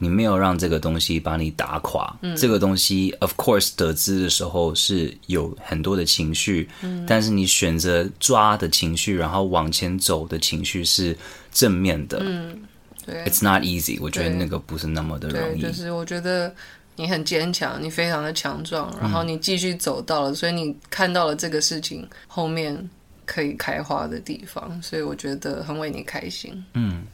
[0.00, 2.16] 你没有让这个东西把你打垮。
[2.20, 11.16] 嗯、这个东西，of course，得知的时候是有很多的情绪，嗯、但是你选择抓的情绪，然后往前走的情绪是
[11.50, 12.18] 正面的。
[12.20, 12.60] 嗯，
[13.04, 13.98] 对，It's not easy。
[14.00, 15.62] 我觉得那个不是那么的容易。
[15.62, 16.54] 就是我觉得
[16.94, 22.88] 你很坚强，你非常的强壮，然后你继续走到了，嗯、所以你看到了这个事情后面
[23.28, 26.64] 可以开花的地方，所以我觉得很为你开心。
[26.72, 27.04] 嗯，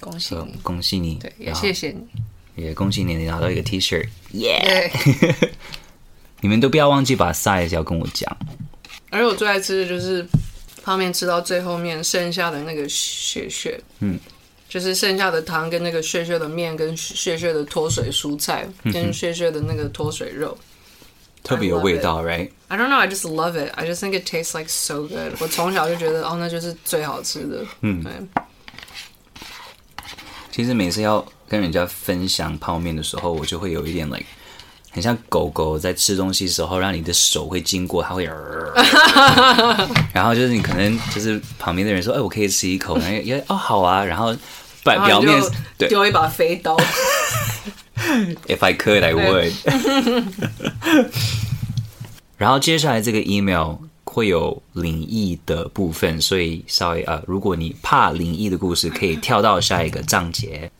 [0.00, 2.06] 恭喜你，恭喜你，对，也谢谢你。
[2.54, 4.88] 也恭喜你，你拿到一个 T 恤，耶！
[6.40, 8.36] 你们都不要忘记把 size 要跟我讲。
[9.10, 10.24] 而我最爱吃的就是
[10.84, 14.16] 泡面，吃到最后面剩下的那个血血，嗯，
[14.68, 20.56] 就是剩下的汤跟那个血血的面跟血血的脱水蔬菜跟血血的那个脱水肉，
[21.44, 23.70] 特别有味道，right？I don't know, I just love it.
[23.76, 25.34] I just think it tastes like so good.
[25.38, 27.64] 我从小就觉得，哦，那就是最好吃的。
[27.82, 28.12] 嗯，对。
[30.50, 34.24] 其实每次要跟人家分享泡面的时候，我就会有一点 like，
[34.90, 38.24] 很像狗狗在吃东西的时候，让你的手会经过，它会，
[40.14, 44.34] 然后就是你可能就是旁边的人说，哎，我可以吃一口，然后也哦好啊，然后
[44.82, 45.42] 表表面
[45.76, 46.76] 对丢一把飞刀
[48.46, 49.52] If I could, I would。
[52.36, 53.76] 然后接下来这个 email。
[54.06, 60.70] 会有灵异的部分，所以稍微呃，如果你怕灵异的故事，可以跳到下一个章节。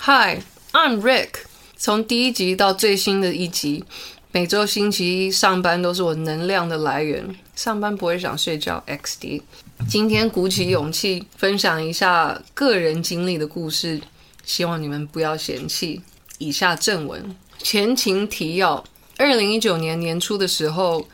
[0.00, 1.30] Hi, I'm Rick。
[1.78, 3.82] 从第一集到最新的一集，
[4.30, 8.84] 每周星期一上班都是我能量的来源，上班不会想睡觉。
[8.86, 9.40] XD，
[9.88, 14.02] 今天鼓起勇气分享一下个人经历的故事，
[14.44, 16.02] 希望你们不要嫌弃。
[16.42, 18.84] 以下正文前情提要：
[19.16, 21.06] 二零一九年年初的时候。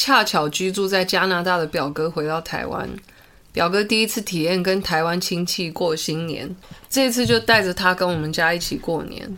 [0.00, 2.88] 恰巧居住在加拿大的表哥回到台湾，
[3.50, 6.54] 表哥第一次体验跟台湾亲戚过新年，
[6.88, 9.36] 这次就带着他跟我们家一起过年。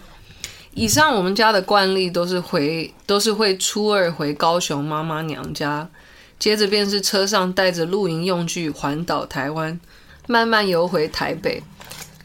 [0.75, 5.89] 以上我们家的惯例都是回都是会初二回高雄妈妈娘家，
[6.39, 9.81] 接着便是车上带着露营用具环岛台湾，
[10.27, 11.63] 慢慢游回台北。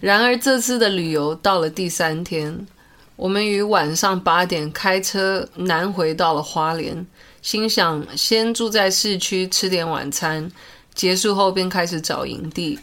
[0.01, 2.67] 然而这次的旅游到了第三天，
[3.15, 7.05] 我们于晚上八点开车南回到了花莲。
[7.41, 10.51] 心想先住在市区吃点晚餐，
[10.93, 12.79] 结束后便开始找营地。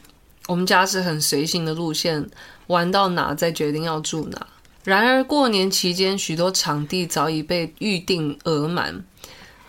[0.47, 2.29] 我们家是很随性的路线，
[2.69, 4.47] 玩到哪再决定要住哪。
[4.85, 9.05] 然而过年期间，许多场地早已被预定额满，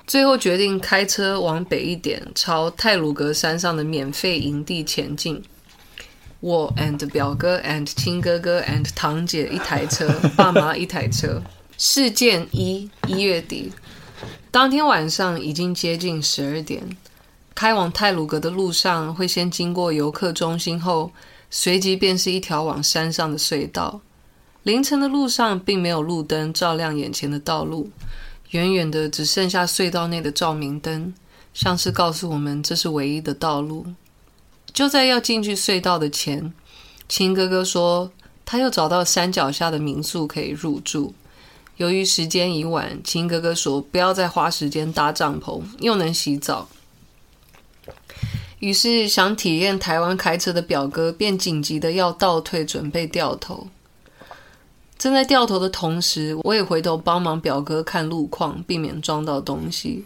[0.07, 5.43] 最后决定开车往北一点，朝太鲁阁山上的免费营地前进。
[6.43, 11.41] 我 and 表哥 and 亲哥哥 and 堂姐一台车， 爸妈一台车。
[11.77, 13.71] 事件一：一月底。
[14.51, 16.83] 当天晚上已经接近十二点，
[17.55, 21.13] 开往泰鲁阁的路上会先经过游客中心后，
[21.49, 24.01] 随即便是一条往山上的隧道。
[24.63, 27.89] 凌晨的路上并没有路灯照亮眼前的道路，
[28.49, 31.13] 远远的只剩下隧道内的照明灯，
[31.53, 33.85] 像是告诉我们这是唯一的道路。
[34.73, 36.51] 就在要进去隧道的前，
[37.07, 38.11] 亲哥哥说
[38.43, 41.13] 他又找到山脚下的民宿可以入住。
[41.77, 46.67] 由于时间已晚，亲哥哥说不要再花时间搭帐篷，又能洗澡。
[48.59, 53.67] 于是想体验台湾开车的表哥便紧急的要倒退，准备掉头。
[54.97, 60.05] 正在掉头的同时，我也回头帮忙表哥看路况，避免撞到东西。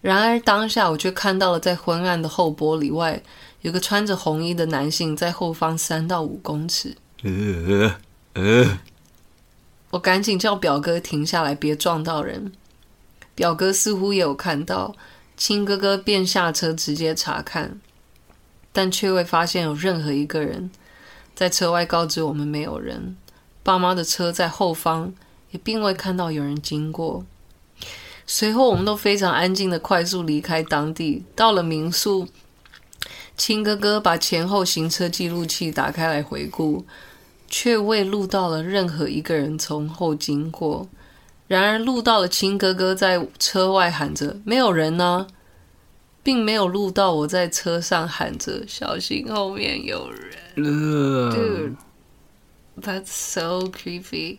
[0.00, 3.22] 然而当下我却看到了在昏暗的后玻璃外，
[3.62, 6.96] 有个穿着红衣的男性在后方三到五公尺。
[7.22, 7.96] 呃
[8.34, 8.78] 呃
[9.90, 12.52] 我赶紧叫表哥停下来，别撞到人。
[13.34, 14.94] 表哥似乎也有看到，
[15.36, 17.80] 亲哥哥便下车直接查看，
[18.72, 20.70] 但却未发现有任何一个人。
[21.34, 23.16] 在车外告知我们没有人，
[23.62, 25.12] 爸妈的车在后方，
[25.50, 27.24] 也并未看到有人经过。
[28.26, 32.28] 随后我们都非常安静的快速离开当地，到了民宿，
[33.44, 36.84] 亲哥哥把前后行车记录器打开来回顾。
[37.48, 40.88] 却未录到了任何一个人从后经过，
[41.48, 45.26] 然而录到了亲哥哥在车外喊着“没有人呢”，
[46.24, 50.32] 并没有录到我在车上喊着“小心后面有人”。
[50.56, 51.76] Dude,
[52.80, 54.38] that's so creepy.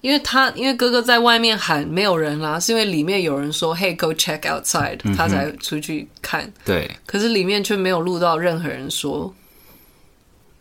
[0.00, 6.50] 因为他因为哥哥在外面喊没有人啦、啊，是因为里面有人说 “Hey, go check outside”，、嗯、他才出去看。
[6.64, 9.34] 对，可是里面却没有录到任何人说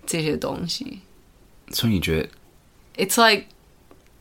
[0.05, 0.99] 这些东西。
[1.71, 3.45] 所以你觉得？It's like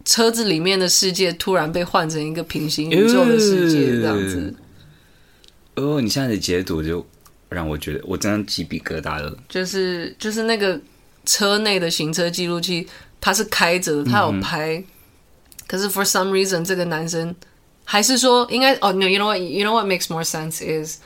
[0.04, 4.54] 车子里面的世界突然被换成一个平行宇宙的世界，这样子。
[5.74, 7.04] 哦，你现在的解读就
[7.48, 9.36] 让我觉得我真的鸡皮疙瘩了。
[9.48, 10.80] 就是就是那个
[11.24, 12.86] 车内的行车记录器，
[13.20, 14.76] 它是开着的，它有拍。
[14.76, 14.84] 嗯
[15.68, 17.32] 可是 for some reason 这个男生
[17.84, 20.96] 还是说应该哦、oh,，no，you know what，you know what makes more sense is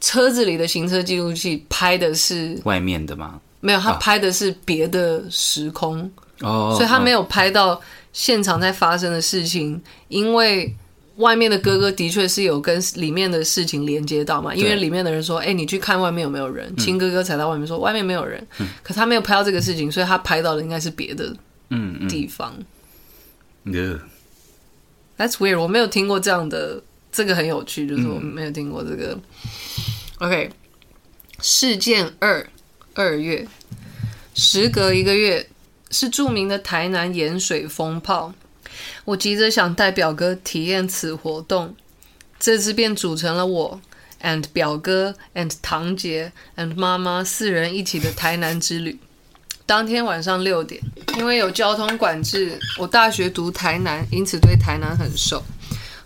[0.00, 3.40] 车子里的行车记录器拍的是外面的吗？
[3.60, 6.08] 没有，他拍的是别的时空
[6.42, 7.80] 哦，oh, 所以他没有拍到
[8.12, 9.72] 现场在发生的事情。
[9.72, 9.82] Oh.
[10.08, 10.72] 因为
[11.16, 18.46] 外面的哥哥的确是有跟里面的事情连接到嘛，因为里面的人说：“哎、欸，你去看外面有没有人？”亲哥哥才到外面说：“外面没有人。
[18.58, 21.34] 嗯”可他没有拍到这个事情，所以他拍到的应该是别的
[21.70, 22.52] 嗯地方。
[22.58, 22.66] 嗯嗯
[23.66, 23.98] Yeah.
[25.18, 25.60] That's weird.
[25.60, 29.12] 我没有听过这样的，这个很有趣，就是我没有听过这个。
[29.14, 29.22] 嗯、
[30.18, 30.50] OK，
[31.40, 32.48] 事件二，
[32.94, 33.48] 二月，
[34.34, 35.48] 时隔一个月，
[35.90, 38.32] 是著名的台南盐水风炮。
[39.04, 41.74] 我急着想带表哥体验此活动，
[42.38, 43.80] 这次便组成了我
[44.22, 48.98] and 表哥 and 堂姐 and 妈妈四人一起的台南之旅。
[49.66, 50.80] 当天晚上六点，
[51.18, 55.42] 因为有交通管制，我大学读台南，因此对台南很熟，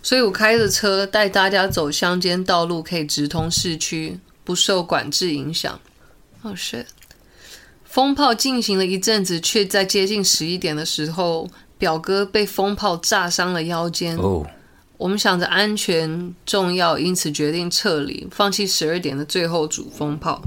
[0.01, 5.79] 所以我开着车带大家走乡间道路，可以直通市区，不受管制影响。
[6.41, 6.85] Oh shit！
[7.85, 11.47] 蜂炮进行了一阵子，却在接近十一点的时候，
[11.77, 14.17] 表哥被风炮炸伤了腰间。
[14.17, 14.45] 哦，oh.
[14.97, 20.41] 我们想着安全重要，因此决定撤离，放弃十二点的最后主风炮。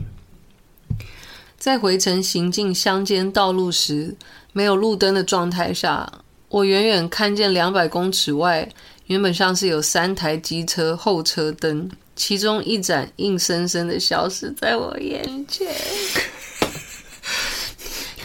[1.64, 4.14] 在回程行进乡间道路时，
[4.52, 6.12] 没有路灯的状态下，
[6.50, 8.70] 我远远看见两百公尺外，
[9.06, 15.66] 原本像是有三台机车后车灯，其中一盏硬生生的消失在我眼前，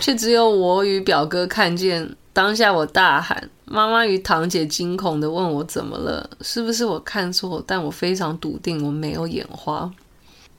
[0.01, 2.13] 却只有我与表哥看见。
[2.33, 7.63] 当下我大喊，妈妈与堂姐惊恐地问我怎么了，是不是我看错？
[7.65, 9.89] 但我非常笃定我没有眼花。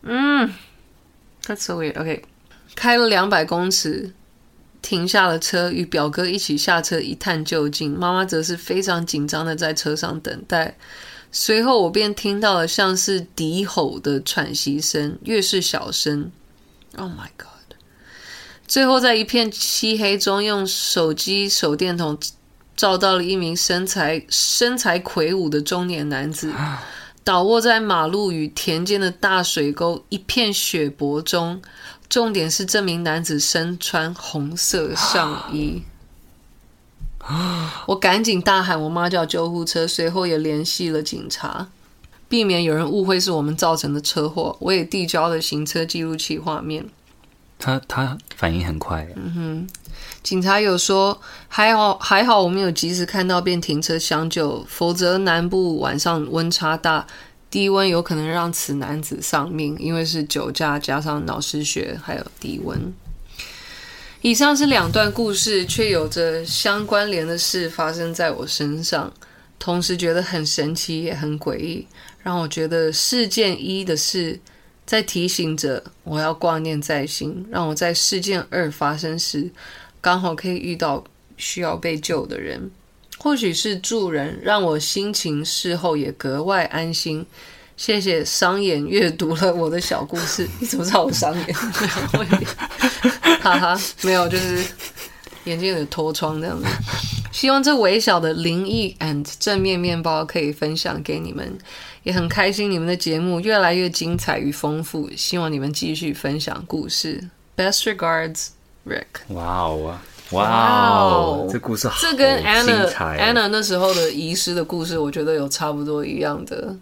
[0.01, 0.51] 嗯
[1.45, 2.01] ，That's so weird.
[2.01, 2.25] OK。
[2.81, 4.11] 开了两百公尺，
[4.81, 7.93] 停下了车，与表哥一起下车一探究竟。
[7.93, 10.79] 妈妈则是非常紧张的在车上等待。
[11.31, 16.33] 随后我便听到了像是敌吼的喘息声，越是小声。
[16.97, 17.77] Oh my god！
[18.67, 22.19] 最后在一片漆黑中，用手机手电筒
[22.75, 26.51] 照到了一名身材身材魁梧的中年男子，
[27.23, 31.61] 倒卧在马路与田间的大水沟一片血泊中。
[32.11, 35.85] 重点是这名男子身穿红色上衣，
[37.87, 41.69] 我赶紧大喊，我妈叫救护车，随后也联系了警察，
[42.29, 44.57] 避免有人误会是我们造成的车祸。
[44.59, 46.85] 我也递交了行车记录器画面。
[47.61, 49.07] 他他反应很快。
[49.15, 49.69] 嗯哼，
[50.25, 57.07] 警察有说还好还好，我们有及时看到便停车相救，否则南部晚上温差大。
[57.51, 62.79] 低温有可能让此男子丧命，因为是酒驾加上脑失血，还有低温。
[64.23, 69.13] 以上是两段故事，却有着相关联的事发生在我身上，
[69.59, 71.87] 同时觉得很神奇也很诡异，
[72.23, 74.39] 让我觉得事件一的事
[74.87, 79.51] 在提醒着我要挂念在心，让我在事件二发生时
[80.01, 81.03] 刚好可以遇到
[81.37, 82.71] 需要被救的人。
[83.23, 87.25] 或许是助人，让我心情事后也格外安心。
[87.77, 91.55] 谢谢商演阅读了我的小故事， 你怎么知道我商演？
[93.41, 94.65] 哈哈，没有，就是
[95.45, 96.67] 眼睛有点脱窗这样子。
[97.33, 101.57] 希望这微小的灵异 and 正面面包可以分享给你们，
[102.03, 105.11] 也很开心你们的节目越来越精彩与丰富。
[105.17, 107.29] 希望你们继续分享故事。
[107.57, 108.49] Best regards,
[108.87, 109.05] Rick。
[109.29, 109.99] 哇哦！
[110.33, 116.77] 哇哦，这故事好，这跟 Anna Anna 那时候的遗失的故事，我觉得有差不多一样的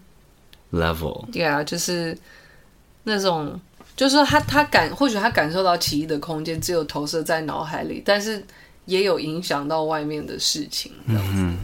[0.72, 1.24] level。
[1.32, 2.16] 对啊，就是
[3.04, 3.58] 那种，
[3.96, 8.44] 就是说他他感，或许他感受到奇异的空间只有投射在脑海里，但是
[8.84, 10.92] 也有影响到外面的事情。
[11.06, 11.56] 嗯哼，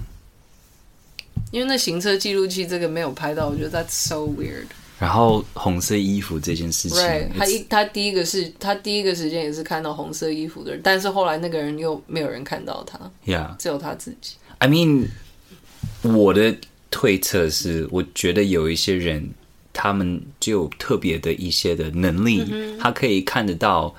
[1.50, 4.68] 因为那行车记录器这个没有拍到，我觉得 That's so weird。
[4.98, 14.34] 然后红色衣服这件事情，Right, 他一他第一个是他第一个时间也是看到红色衣服的人，但是后来那个人又没有人看到他，Yeah，只有他自己。
[14.58, 15.08] I mean，
[16.02, 16.56] 我的
[16.90, 19.30] 推测是，我觉得有一些人，
[19.72, 22.44] 他们就有特别的一些的能力，
[22.80, 23.94] 他可以看得到。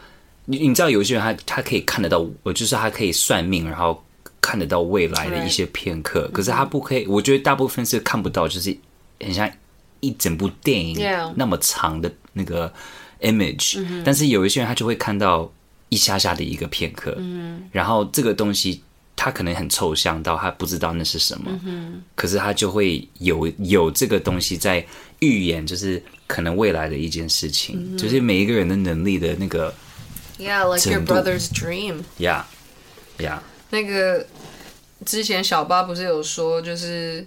[0.45, 4.01] 你你知道，有些人他他可以看得到，我就是他可以算命，然后。
[4.41, 7.07] 看得到未来的一些片刻，可是他不可以。
[7.07, 8.77] 我觉得大部分是看不到，就是
[9.19, 9.51] 很像
[10.05, 10.97] 一整部电影
[11.35, 12.71] 那么长的那个
[13.21, 13.85] image。
[14.03, 15.51] 但是有一些人他就会看到
[15.89, 17.17] 一下下的一个片刻，
[17.71, 18.81] 然后这个东西
[19.15, 21.51] 他可能很抽象到他不知道那是什么，
[22.15, 24.85] 可是他就会有有这个东西在
[25.19, 29.73] 预言，就是可能未来的一件事情，就是每一个人的能力的那个。
[30.37, 32.03] Yeah, like your brother's dream.
[32.19, 32.43] Yeah,
[33.17, 33.39] yeah.
[33.69, 34.27] 那个
[35.05, 37.25] 之前小八不是有说，就是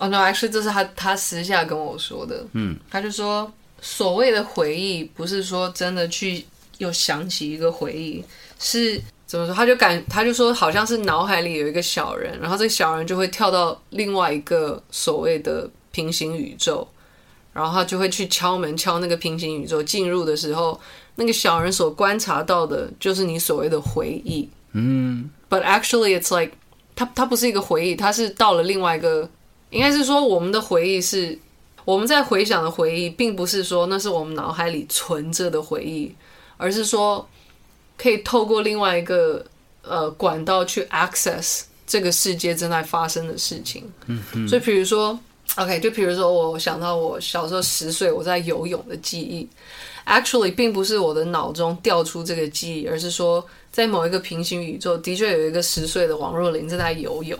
[0.00, 2.44] 哦、oh、，no，actually 这是他他私下跟我说的。
[2.54, 6.44] 嗯，他就说，所谓的回忆不是说真的去
[6.78, 8.24] 又想起一个回忆，
[8.58, 9.54] 是怎么说？
[9.54, 16.88] 他就感他就说，好像是脑海里有一个小人，然后这个小人就会跳到另外一个所谓的平行宇宙，
[17.52, 20.80] 然后他就会去敲门，敲那个平行宇宙，进入的时候。
[21.16, 24.48] 那个小人所观察到的，就是你所谓的回忆。
[24.72, 26.52] 嗯，But actually, it's like，
[26.94, 29.28] 它它不是一个回忆，它是到了另外一个，
[29.70, 31.38] 应该是说我们的回忆是
[31.84, 36.14] 我们在回想的回忆，并不是说那是我们脑海里存着的回忆，
[36.56, 37.26] 而是说
[37.96, 39.44] 可以透过另外一个
[39.82, 43.90] 呃管道去 access 这个世界正在发生的事情。
[44.06, 44.46] 嗯嗯。
[44.48, 45.18] 所以比如说
[45.56, 49.48] ，OK，就比如说我想到我小时候十岁我在游泳的记忆。
[50.06, 57.38] Actually，并不是我的脑中调出这个记忆，而是说，在某一个平行宇宙，的确有一个十岁的王若琳正在游泳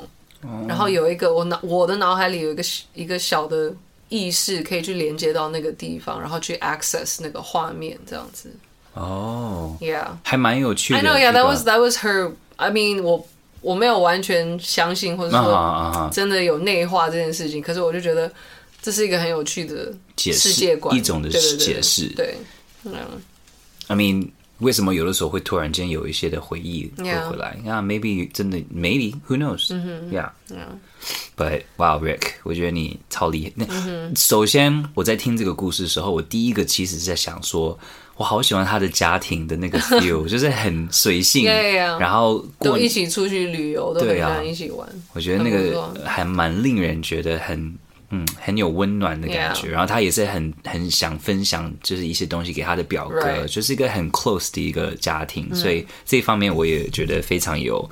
[0.69, 2.63] 然后有一个我脑我的脑海里有一个
[2.95, 3.73] 一个小的
[4.09, 8.51] 意识可以去连接到那个地方，然后去 access 那个画面，这样子。
[8.95, 11.01] 哦、oh.，Yeah，还蛮有趣的。
[11.01, 12.33] I know, yeah, that was that was her.
[12.57, 13.27] I mean，我
[13.61, 17.67] 我没有完全相信，或者说真的有内化这件事情，uh -huh, uh.
[17.67, 18.31] 可是我就觉得。
[18.83, 22.09] 这是一个很有趣的世界观，一种的解释。
[22.17, 22.35] 对，
[22.85, 22.95] 嗯
[23.89, 24.31] ，I mean，
[24.61, 27.59] 为什么有的时候会突然间有一些的回忆会回来？
[27.67, 30.79] 啊、yeah.，maybe 真的，maybe，who knows？Yeah，yeah、mm -hmm.。
[31.37, 33.53] But wow，Rick，我觉得你超厉害。
[33.55, 34.19] 那、mm -hmm.
[34.19, 37.79] 首先我在听这个故事的时候，我第一个其实是在想说，
[38.17, 41.45] 我好喜欢他的家庭的那个 feel，就是很随性。
[41.45, 44.87] 然后都一起出去旅游，都很想一起玩。
[45.15, 47.75] 我觉得那个还蛮令人觉得很。
[48.11, 53.47] 嗯，很有温暖的感觉.然后他也是很很想分享，就是一些东西给他的表哥，right.
[53.47, 57.89] 就是一个很 close 的一个家庭，嗯、所以这一方面我也觉得非常有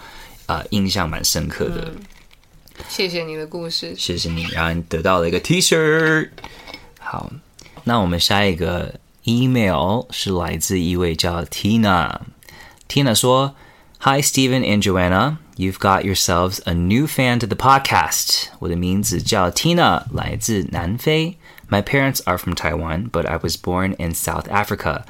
[0.46, 2.02] 啊、呃、印象蛮深刻的、嗯。
[2.88, 6.30] 谢谢你的故事，谢谢你，然后你得到了一个 T-shirt。
[6.98, 7.32] 好，
[7.84, 8.94] 那我们下一个
[9.24, 13.54] email 是来自一位叫 Tina，Tina 说
[14.00, 18.47] ：“Hi Steven and Joanna。” You've got yourselves a new fan to the podcast.
[18.59, 21.37] 我的名字叫 Tina，来自南非。
[21.69, 25.03] My parents are from Taiwan, but I was born in South Africa.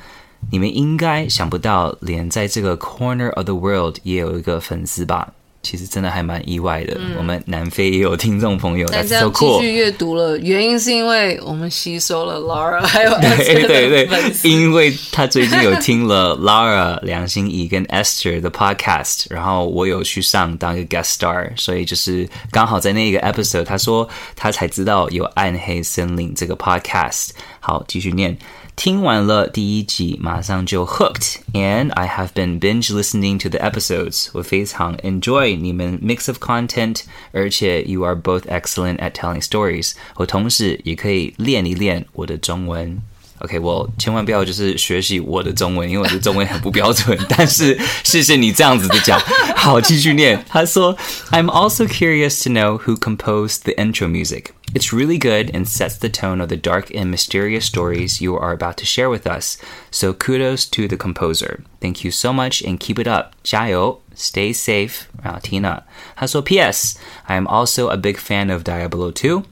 [0.51, 5.33] 你们应该想不到，连在这个 corner of the world 也有一个粉丝吧。
[5.62, 27.30] 其实真的还蛮意外的，嗯、我们南非也有听众朋友在这样继续阅读了，原因是因为我们吸收了 Lara 还有对对对，因为他最近有听了 Lara 梁心怡跟 Esther 的 podcast，然后我有去上当一个 guest star，所以就是刚好在那个 episode，他说他才知道有暗黑森林这个 podcast。
[27.60, 28.36] 好，继续念。
[28.77, 34.29] 听完了第一集，马上就 hooked，and I have been binge listening to the episodes。
[34.33, 37.01] 我非常 enjoy 你们 mix of content，
[37.31, 39.93] 而且 you are both excellent at telling stories。
[40.15, 43.01] 我同时也可以练一练我的中文。
[43.39, 47.17] OK，我千万不要就是学习我的中文，因为我的中文很不标准。
[47.27, 49.19] 但是谢谢你这样子的讲，
[49.55, 50.41] 好，继续念。
[50.47, 50.95] 他说，
[51.31, 54.51] I'm also curious to know who composed the intro music.
[54.73, 58.53] It's really good and sets the tone of the dark and mysterious stories you are
[58.53, 59.57] about to share with us.
[59.91, 61.63] So kudos to the composer.
[61.81, 63.33] Thank you so much and keep it up.
[63.43, 65.01] 加油，Stay safe.
[65.21, 65.81] 然后 Tina，
[66.15, 66.95] 他说，P.S.
[67.25, 69.43] I am also a big fan of Diablo 2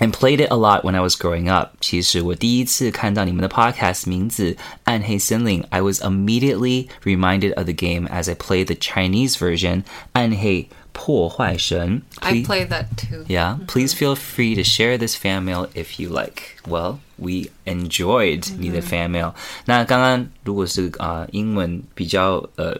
[0.00, 1.70] and played it a lot when I was growing up.
[1.80, 4.52] 其实我第一次看到你们的 podcast 名字《
[4.84, 10.68] 暗黑森林》，I was immediately reminded of the game as I played the Chinese version 暗黑
[11.00, 12.02] 破坏神。
[12.20, 13.24] I play that too.
[13.28, 16.56] Yeah, please feel free to share this fan mail if you like.
[16.66, 19.34] Well, we enjoyed 你的 fan mail.
[19.66, 22.78] 那刚刚如果是啊英文比较呃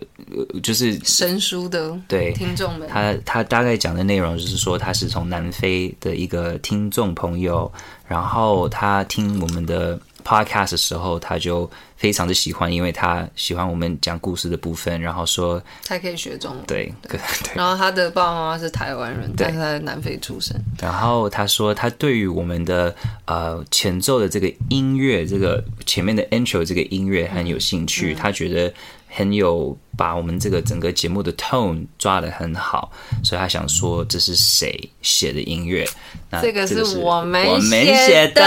[0.62, 7.70] 就是生疏的对听众们，他他大概讲的内容就是说他是从南非的一个听众朋友，
[8.07, 9.99] 然后他听我们的。
[10.26, 11.70] Podcast 的时候，他就
[12.02, 16.60] 非常的喜欢，因为他喜欢我们讲故事的部分，然后说他可以学中文。
[16.66, 17.54] 对，对，对。
[17.54, 20.60] 然后他的爸爸妈妈是台湾人，但是他在南非出生。
[20.82, 22.95] 然后他说，他对于我们的
[23.26, 28.74] 呃前奏的这个音乐，这个前面的 intro 这个音乐很有兴趣，嗯、他觉得
[29.08, 32.91] 很有把我们这个整个节目的 tone 抓得很好，
[33.24, 35.88] 所以他想说这是谁写的音乐？
[36.32, 38.41] 那这个是我们我们写的。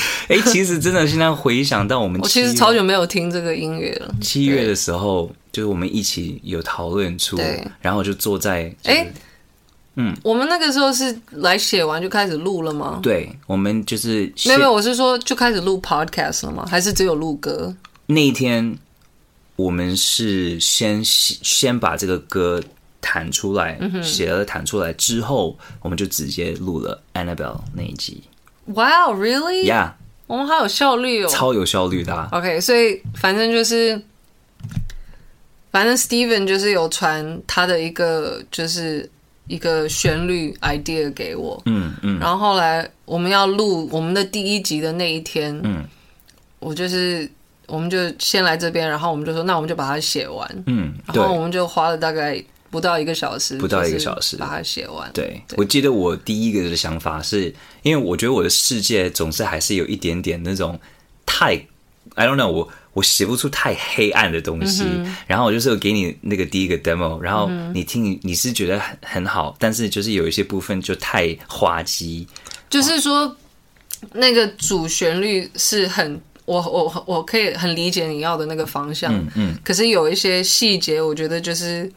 [0.28, 4.14] 哎，其实真的现在回想到我们，我其实超久没有听这个音乐了。
[4.20, 7.38] 七月的时候，就是我们一起有讨论出，
[7.80, 8.94] 然后我就坐在哎。
[8.94, 9.12] 欸
[9.96, 12.98] 嗯，我们那个时候是来写完就开始录了吗？
[13.02, 16.64] 对，我们就是没有没有，我是说就开始录 podcast 了吗？
[16.66, 17.76] 还是只有录歌？
[18.06, 18.74] 那一天
[19.54, 22.58] 我们是先先把这个歌
[23.02, 28.22] 弹出来，写了弹出来之后，我们就直接录了 Annabelle 那一集。
[28.66, 29.66] Wow, really?
[29.66, 29.92] Yeah，
[30.26, 32.28] 我们好有效率哦，超有效率的啊。
[32.32, 34.00] OK，所以反正就是，
[35.70, 39.08] 反正 Steven 就是有传他的一个就是。
[39.48, 45.84] 一个旋律 idea 给我，嗯嗯，然后后来我们要录我们的第一集的那一天，嗯，
[46.60, 47.28] 我就是
[47.66, 52.42] 我们就先来这边，然后我们就说，那我们就把它写完，嗯，然后我们就花了大概
[52.72, 55.08] 不到一个小时，不到一个小时把它写完。
[55.12, 60.80] 对，对我记得我第一个的想法是，因为我觉得我的世界总是还是有一点点那种
[61.24, 61.54] 太
[62.14, 62.68] ，I don't know 我。
[62.94, 72.28] 我写不出太黑暗的东西，嗯、然后我就是给你那个第一个 demo，然后你听，你是觉得很很好，但是就是有一些部分就太滑稽。
[72.68, 73.34] 就是说，
[74.12, 81.90] 那个主旋律是很，我我我可以很理解你要的那个方向，嗯，嗯，可是有一些细节，我觉得就是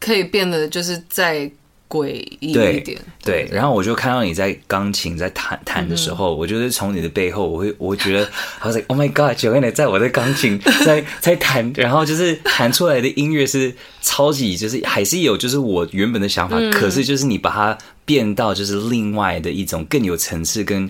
[0.00, 1.48] 可以变得就是再。
[1.90, 8.30] 诡异一点，对，然后我就看到你在钢琴在弹弹的时候，嗯、我就是从你的背后，我会我会觉得，
[8.62, 20.88] 我说 Oh my God，Joanna 在我的钢琴在在弹，然后就是弹出来的音乐是超级，就是还是有就是我原本的想法，嗯、可是就是你把它变到就是另外的一种更有层次跟。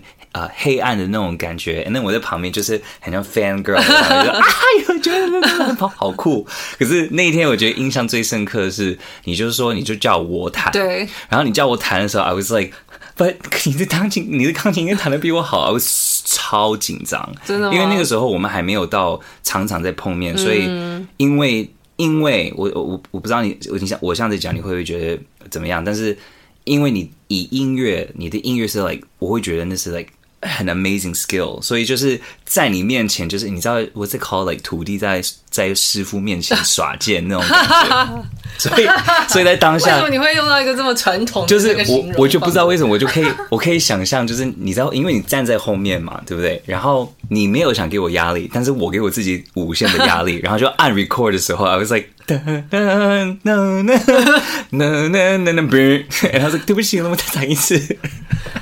[0.55, 4.45] 黑暗的那种感觉，那我在旁边就是很像 fan girl，然后就 啊，
[4.89, 6.47] 我觉得那个好酷。
[6.79, 17.73] 可是那一天，我觉得印象最深刻的是，你就是说，你就叫我弹，对，然后你叫我弹的时候，I was like，but 你的钢琴，你的钢琴应该弹的比我好，I was 超紧张，真的？
[17.75, 20.71] 因为那个时候我们还没有到常常在碰面，所以
[21.17, 25.21] 因为因为我我我不知道你，我你想我这样子讲，你会不会觉得
[25.51, 25.85] 怎么样？
[25.85, 26.17] 但是
[26.63, 30.09] 因为你以音乐，你的音乐是 like，我会觉得那是 like。
[30.43, 38.25] 很 amazing skill，所以就是在你面前，就是你知道我在 call like 徒弟在在师傅面前耍剑那种感觉，
[38.71, 38.87] 所以
[39.29, 41.49] 所以在当下，为什么你会用到一个这么传统的？
[41.49, 46.63] 就是我我就不知道为什么，我就可以 我可以想象，就是你知道，因为你站在后面嘛，对不对？
[46.65, 57.97] 然后你没有想给我压力，但是我给我自己无限的压力， 然后就按 record 的时候，I was like，哒哒哒哒哒哒哒哒，然后说对不起，我再弹一次。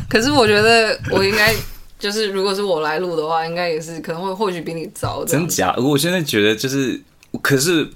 [0.08, 1.54] 可是我觉得我应该
[1.98, 5.24] 就是，如果是我来录的话，应该也是可能会或许比你早。
[5.24, 5.74] 真假？
[5.76, 7.00] 我现在觉得就是，
[7.42, 7.86] 可是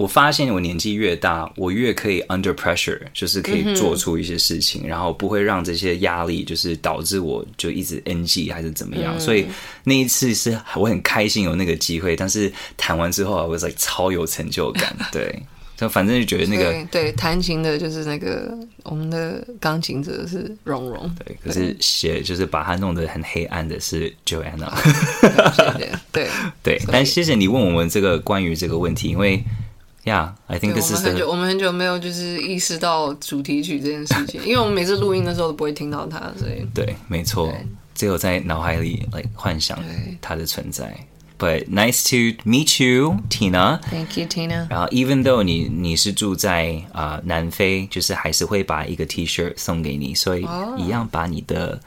[0.00, 9.14] 我发现我年纪越大，我越可以 under pressure，就是可以做出一些事情，嗯、然后不会让这些压力就是导致我就一直 NG 还是怎么样。
[9.14, 9.46] 嗯、所以
[9.84, 15.42] 那一次是我很开心有那个机会，但是弹完之后我 like 超有成就感， 对。
[15.76, 24.70] 就反正就觉得那个对弹琴的，就是那个我们的钢琴者是蓉蓉，对，可是写就是把它弄得很黑暗的是 Joanna，
[26.12, 26.28] 对。
[26.62, 29.42] 对，但谢谢你问我们这个关于这个问题，因为
[30.04, 37.52] 呀，I think this is 我们很久我们很久没有就是意识到主题曲这件事情，因为我们每次录音的时候都不会听到它，所以 对，没错，
[37.94, 39.78] 只有在脑海里来幻想
[40.20, 40.94] 它的存在。
[41.38, 43.80] But nice to meet you, Tina.
[43.90, 44.66] Thank you, Tina.
[44.68, 50.46] 然后，even though 你你是住在啊、呃、南非，就是还是会把一个 T-shirt 送给你，所以
[50.76, 51.80] 一样把你的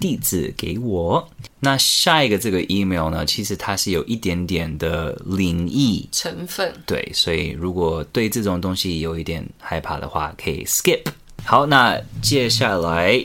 [0.00, 1.18] 地址给我。
[1.18, 1.28] Oh.
[1.60, 6.74] 那下一个这个 email 呢，其实它是有一点点的灵异成分。
[6.86, 11.02] 对，所以如果对这种东西有一点害怕的话，可以 skip。
[11.44, 13.22] 好，那接下来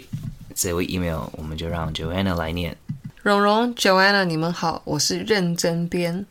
[0.53, 2.76] 这位 email 我们就让 Joanna 来念。
[3.23, 6.26] 蓉蓉、Joanna，你们好，我是认真编。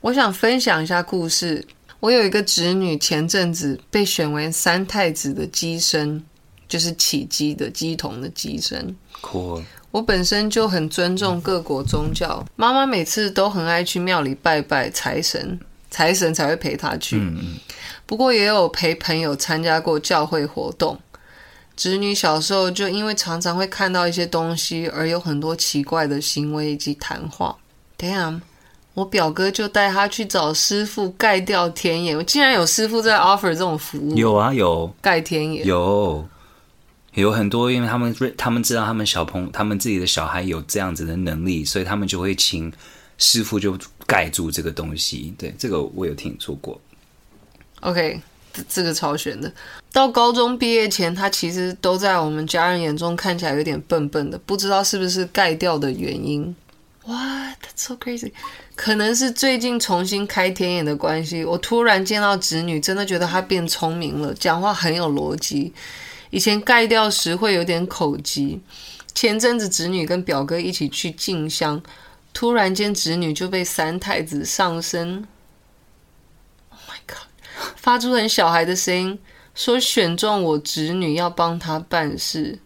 [0.00, 1.66] 我想分享一下故事。
[2.00, 6.22] 我有一个侄女，前阵子被选为三太子的乩身，
[6.68, 8.62] 就是起乩的乩童的乩
[9.90, 15.58] 我本身就很尊重各国宗教，妈妈每次都很爱去庙里拜拜财神，
[15.90, 17.16] 财神才会陪她去。
[17.16, 17.56] 嗯。
[18.06, 20.98] 不过也有陪朋友参加过教会活动。
[21.76, 27.56] 侄女小时候就因为常常会看到一些东西，而有很多奇怪的行为以及谈话。
[27.98, 28.42] Damn，
[28.94, 32.16] 我表哥就带他去找师傅盖掉天眼。
[32.16, 34.14] 我竟然有师傅在 offer 这种服务？
[34.14, 36.24] 有啊，有盖天眼，有
[37.14, 42.72] 有很多，因为他们他们知道他们小朋他们自己的小孩有这样子的能力，所以他们就会请
[43.18, 45.32] 师傅就盖住这个东西。
[45.38, 46.80] 对，这个我有听说过。
[47.80, 48.20] OK，
[48.68, 49.52] 这个超玄的。
[49.92, 56.54] 到高中毕业前，他其实都在我们家人眼中看起来有点笨笨的，不知道是不是盖掉的原因。
[57.04, 57.58] What?
[57.62, 58.32] That's so crazy.
[58.74, 65.72] 可能是最近重新开天眼的关系，我突然见到侄女，真的觉得她变聪明了，讲话很有逻辑。
[66.34, 68.58] 以前盖掉时会有点口吃。
[69.14, 71.80] 前阵子侄女跟表哥一起去进香，
[72.32, 75.24] 突然间侄女就被三太子上身
[76.70, 77.28] ，Oh my god，
[77.76, 79.18] 发出很小孩的声音，
[79.54, 82.58] 说选中我侄女要帮她办事。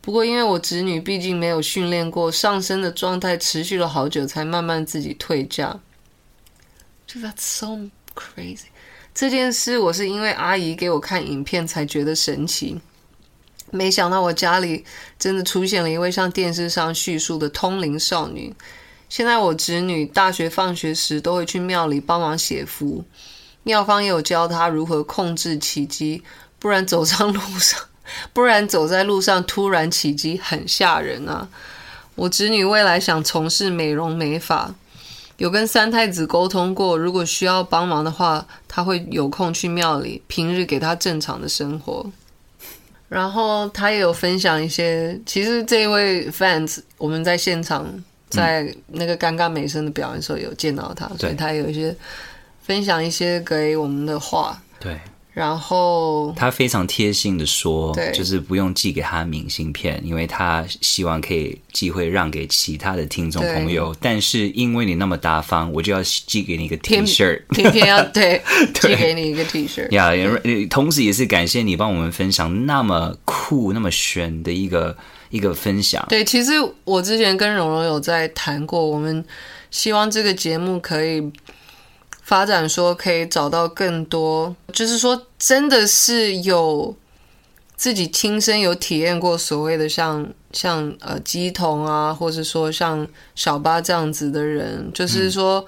[0.00, 5.80] 不过，因为我侄女毕竟没有训练过，上身的状态持续了好久，才慢慢自己退驾。
[7.08, 8.66] 就 That's so crazy。
[9.14, 12.80] 这件事我是因为阿姨给我看影片才觉得神奇，
[13.70, 14.84] 没想到我家里
[15.18, 18.52] 真的出现了一位像电视上叙述的通灵少女。
[19.08, 23.04] 现在我侄女大学放学时都会去庙里帮忙写符，
[23.62, 26.20] 庙方也有教她如何控制起乩，
[26.58, 27.80] 不然走上路上。
[28.34, 31.48] 不然走在路上突然起乩很吓人啊！
[32.16, 34.74] 我侄女未来想从事美容美发，
[35.36, 42.04] 有跟三太子沟通过，如果需要帮忙的话，他会有空去庙里，平日给他正常的生活。
[43.08, 47.86] 然后他也有分享一些，其实这一位 fans 我们在现场
[48.28, 51.94] 在那个尴尬美声的表演的时候有见到他，所以他有一些
[52.62, 54.60] 分享一些给我们的话。
[54.80, 54.98] 对。
[55.34, 63.92] 然后他非常贴心的说，就是不用寄给他明信片，因为他希望可以机会让给其他的听众朋友。
[64.00, 68.40] 但是因为你那么大方，我就要寄给你一个 T 恤，天天要 对，
[68.74, 69.90] 寄给你一个 T 恤。
[69.90, 70.12] 呀，
[70.70, 74.96] 同时也是感谢你帮我们分享那么酷、那么炫的一个
[75.30, 76.06] 一个分享。
[76.08, 76.52] 对，其实
[76.84, 79.24] 我之前跟蓉蓉有在谈过，我们
[79.72, 81.20] 希望这个节目可以。
[82.24, 86.96] 发展说可以找到更多，就是说真的是有
[87.76, 95.66] 自己亲身有体验过所谓的像像呃鸡童啊，或者说像小巴这样子的人，就是说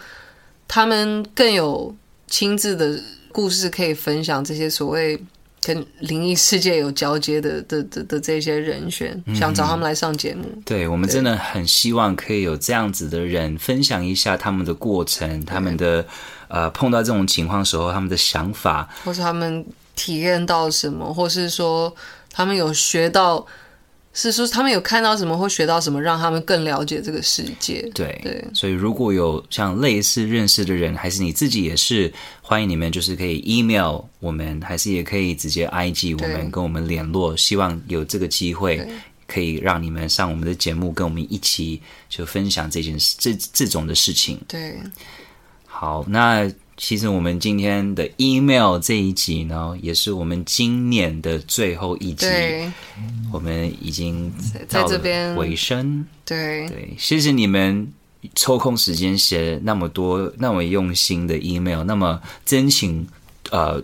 [0.67, 1.95] 他们更有
[2.27, 2.99] 亲自的
[3.31, 4.43] 故事可以分享。
[4.43, 5.23] 这些所谓
[5.61, 10.45] 跟灵异世界有交接的的的的这些人选，想找他们来上节目。
[10.65, 16.07] 对，我们真的很希望可以有这样子的人分享一下他们的过程，他们的。
[16.49, 21.95] 呃，碰到这种情况的时候，他们的想法，或是他们体验到什么，或是说
[22.31, 23.45] 他们有学到，
[24.13, 27.83] 是说他们有看到什么或学到什么，让他们更了解这个世界。
[27.95, 37.37] 对对，所以如果有像类似认识的人，还是你自己也是，欢迎你们就是可以 email 我们，还是也可以直接 IG 我们跟我们联络。
[37.37, 38.87] 希望有这个机会，
[39.27, 44.41] 可以让你们上我们的节目，跟我们一起就分享这件事，这这种的事情。
[44.47, 44.79] 对。
[45.79, 52.27] 好，那其实我们今天的 email 这一集呢，也是我们今年的最后一集。
[53.31, 54.33] 我们已经
[54.67, 56.03] 在这边尾声。
[56.25, 57.87] 对对，谢谢你们
[58.35, 63.07] 抽空时间写那么多那么用心的 email，那么真情
[63.51, 63.79] 呃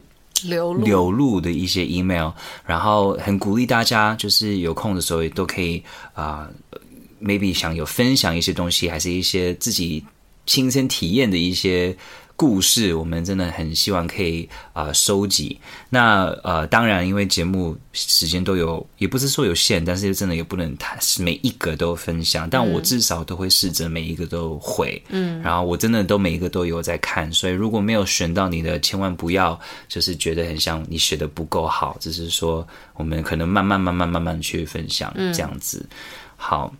[0.44, 2.30] 流露流露的一些 email，
[2.64, 5.82] 然后很鼓励大家，就是有空的时候也都可以
[6.14, 6.80] 啊、呃、
[7.20, 10.02] ，maybe 想有分享一些东西，还是一些自己。
[10.46, 11.96] 亲身体验的一些
[12.34, 15.60] 故事，我们真的很希望可以啊、呃、收集。
[15.90, 22.50] 那呃，当然，因为节目时间都有，也不是说有限，但是真的也不能谈每一个都分享。
[22.50, 27.30] 但我至少都会试着每一个都回，嗯，然后我真的都每一个都有在看。
[27.32, 35.78] 所以如果没有选到你的，千万不要就是觉得很像你写的不够好，只是说我们可能慢慢慢慢慢慢去分享这样子。
[35.88, 35.96] 嗯、
[36.36, 36.74] 好，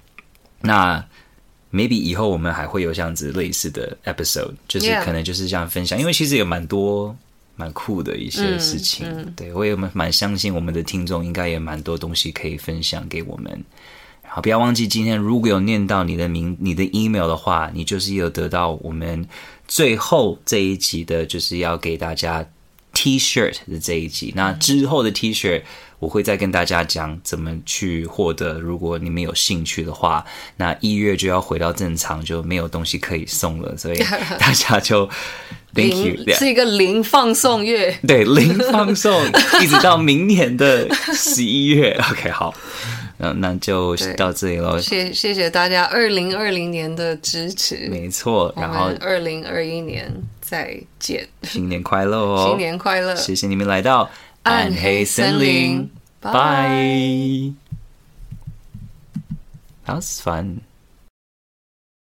[0.61, 1.05] 那。
[1.73, 7.17] Maybe 以后我们还会有这样子类似的 episode，就是可能就是这样分享，因为其实有蛮多
[7.57, 13.51] 蛮酷的一些事情，嗯嗯、对我也蛮蛮相信我们的听众应该也蛮多东西可以分享给我们。
[14.23, 19.27] 然后不要忘记今天如果有念到你的名、你的 email 的话，你就是有得到我们
[19.67, 22.47] 最后这一集的，就是要给大家
[22.93, 24.33] T-shirt 的这一集。
[24.37, 25.63] 那之后的 T-shirt。
[26.03, 28.55] 我会再跟大家讲怎么去获得。
[28.55, 30.25] 如果你们有兴趣的话，
[30.57, 33.99] 那一月就要回到正常，就没有东西可以送了，所以
[34.37, 35.09] 大家就
[35.73, 39.25] Thank you，是一个零放送月，对，零放送，
[39.63, 41.97] 一直到明年的十一月。
[42.11, 42.53] OK，好，
[43.19, 44.81] 那那就到这里喽。
[44.81, 48.53] 谢谢谢大家二零二零年的支持，没错。
[48.57, 52.49] 然后二零二一年再见，新年快乐哦！
[52.49, 53.15] 新年快乐！
[53.15, 54.11] 谢谢你们来到。
[54.44, 56.70] 暗黑森林，拜。
[59.86, 60.62] That was fun.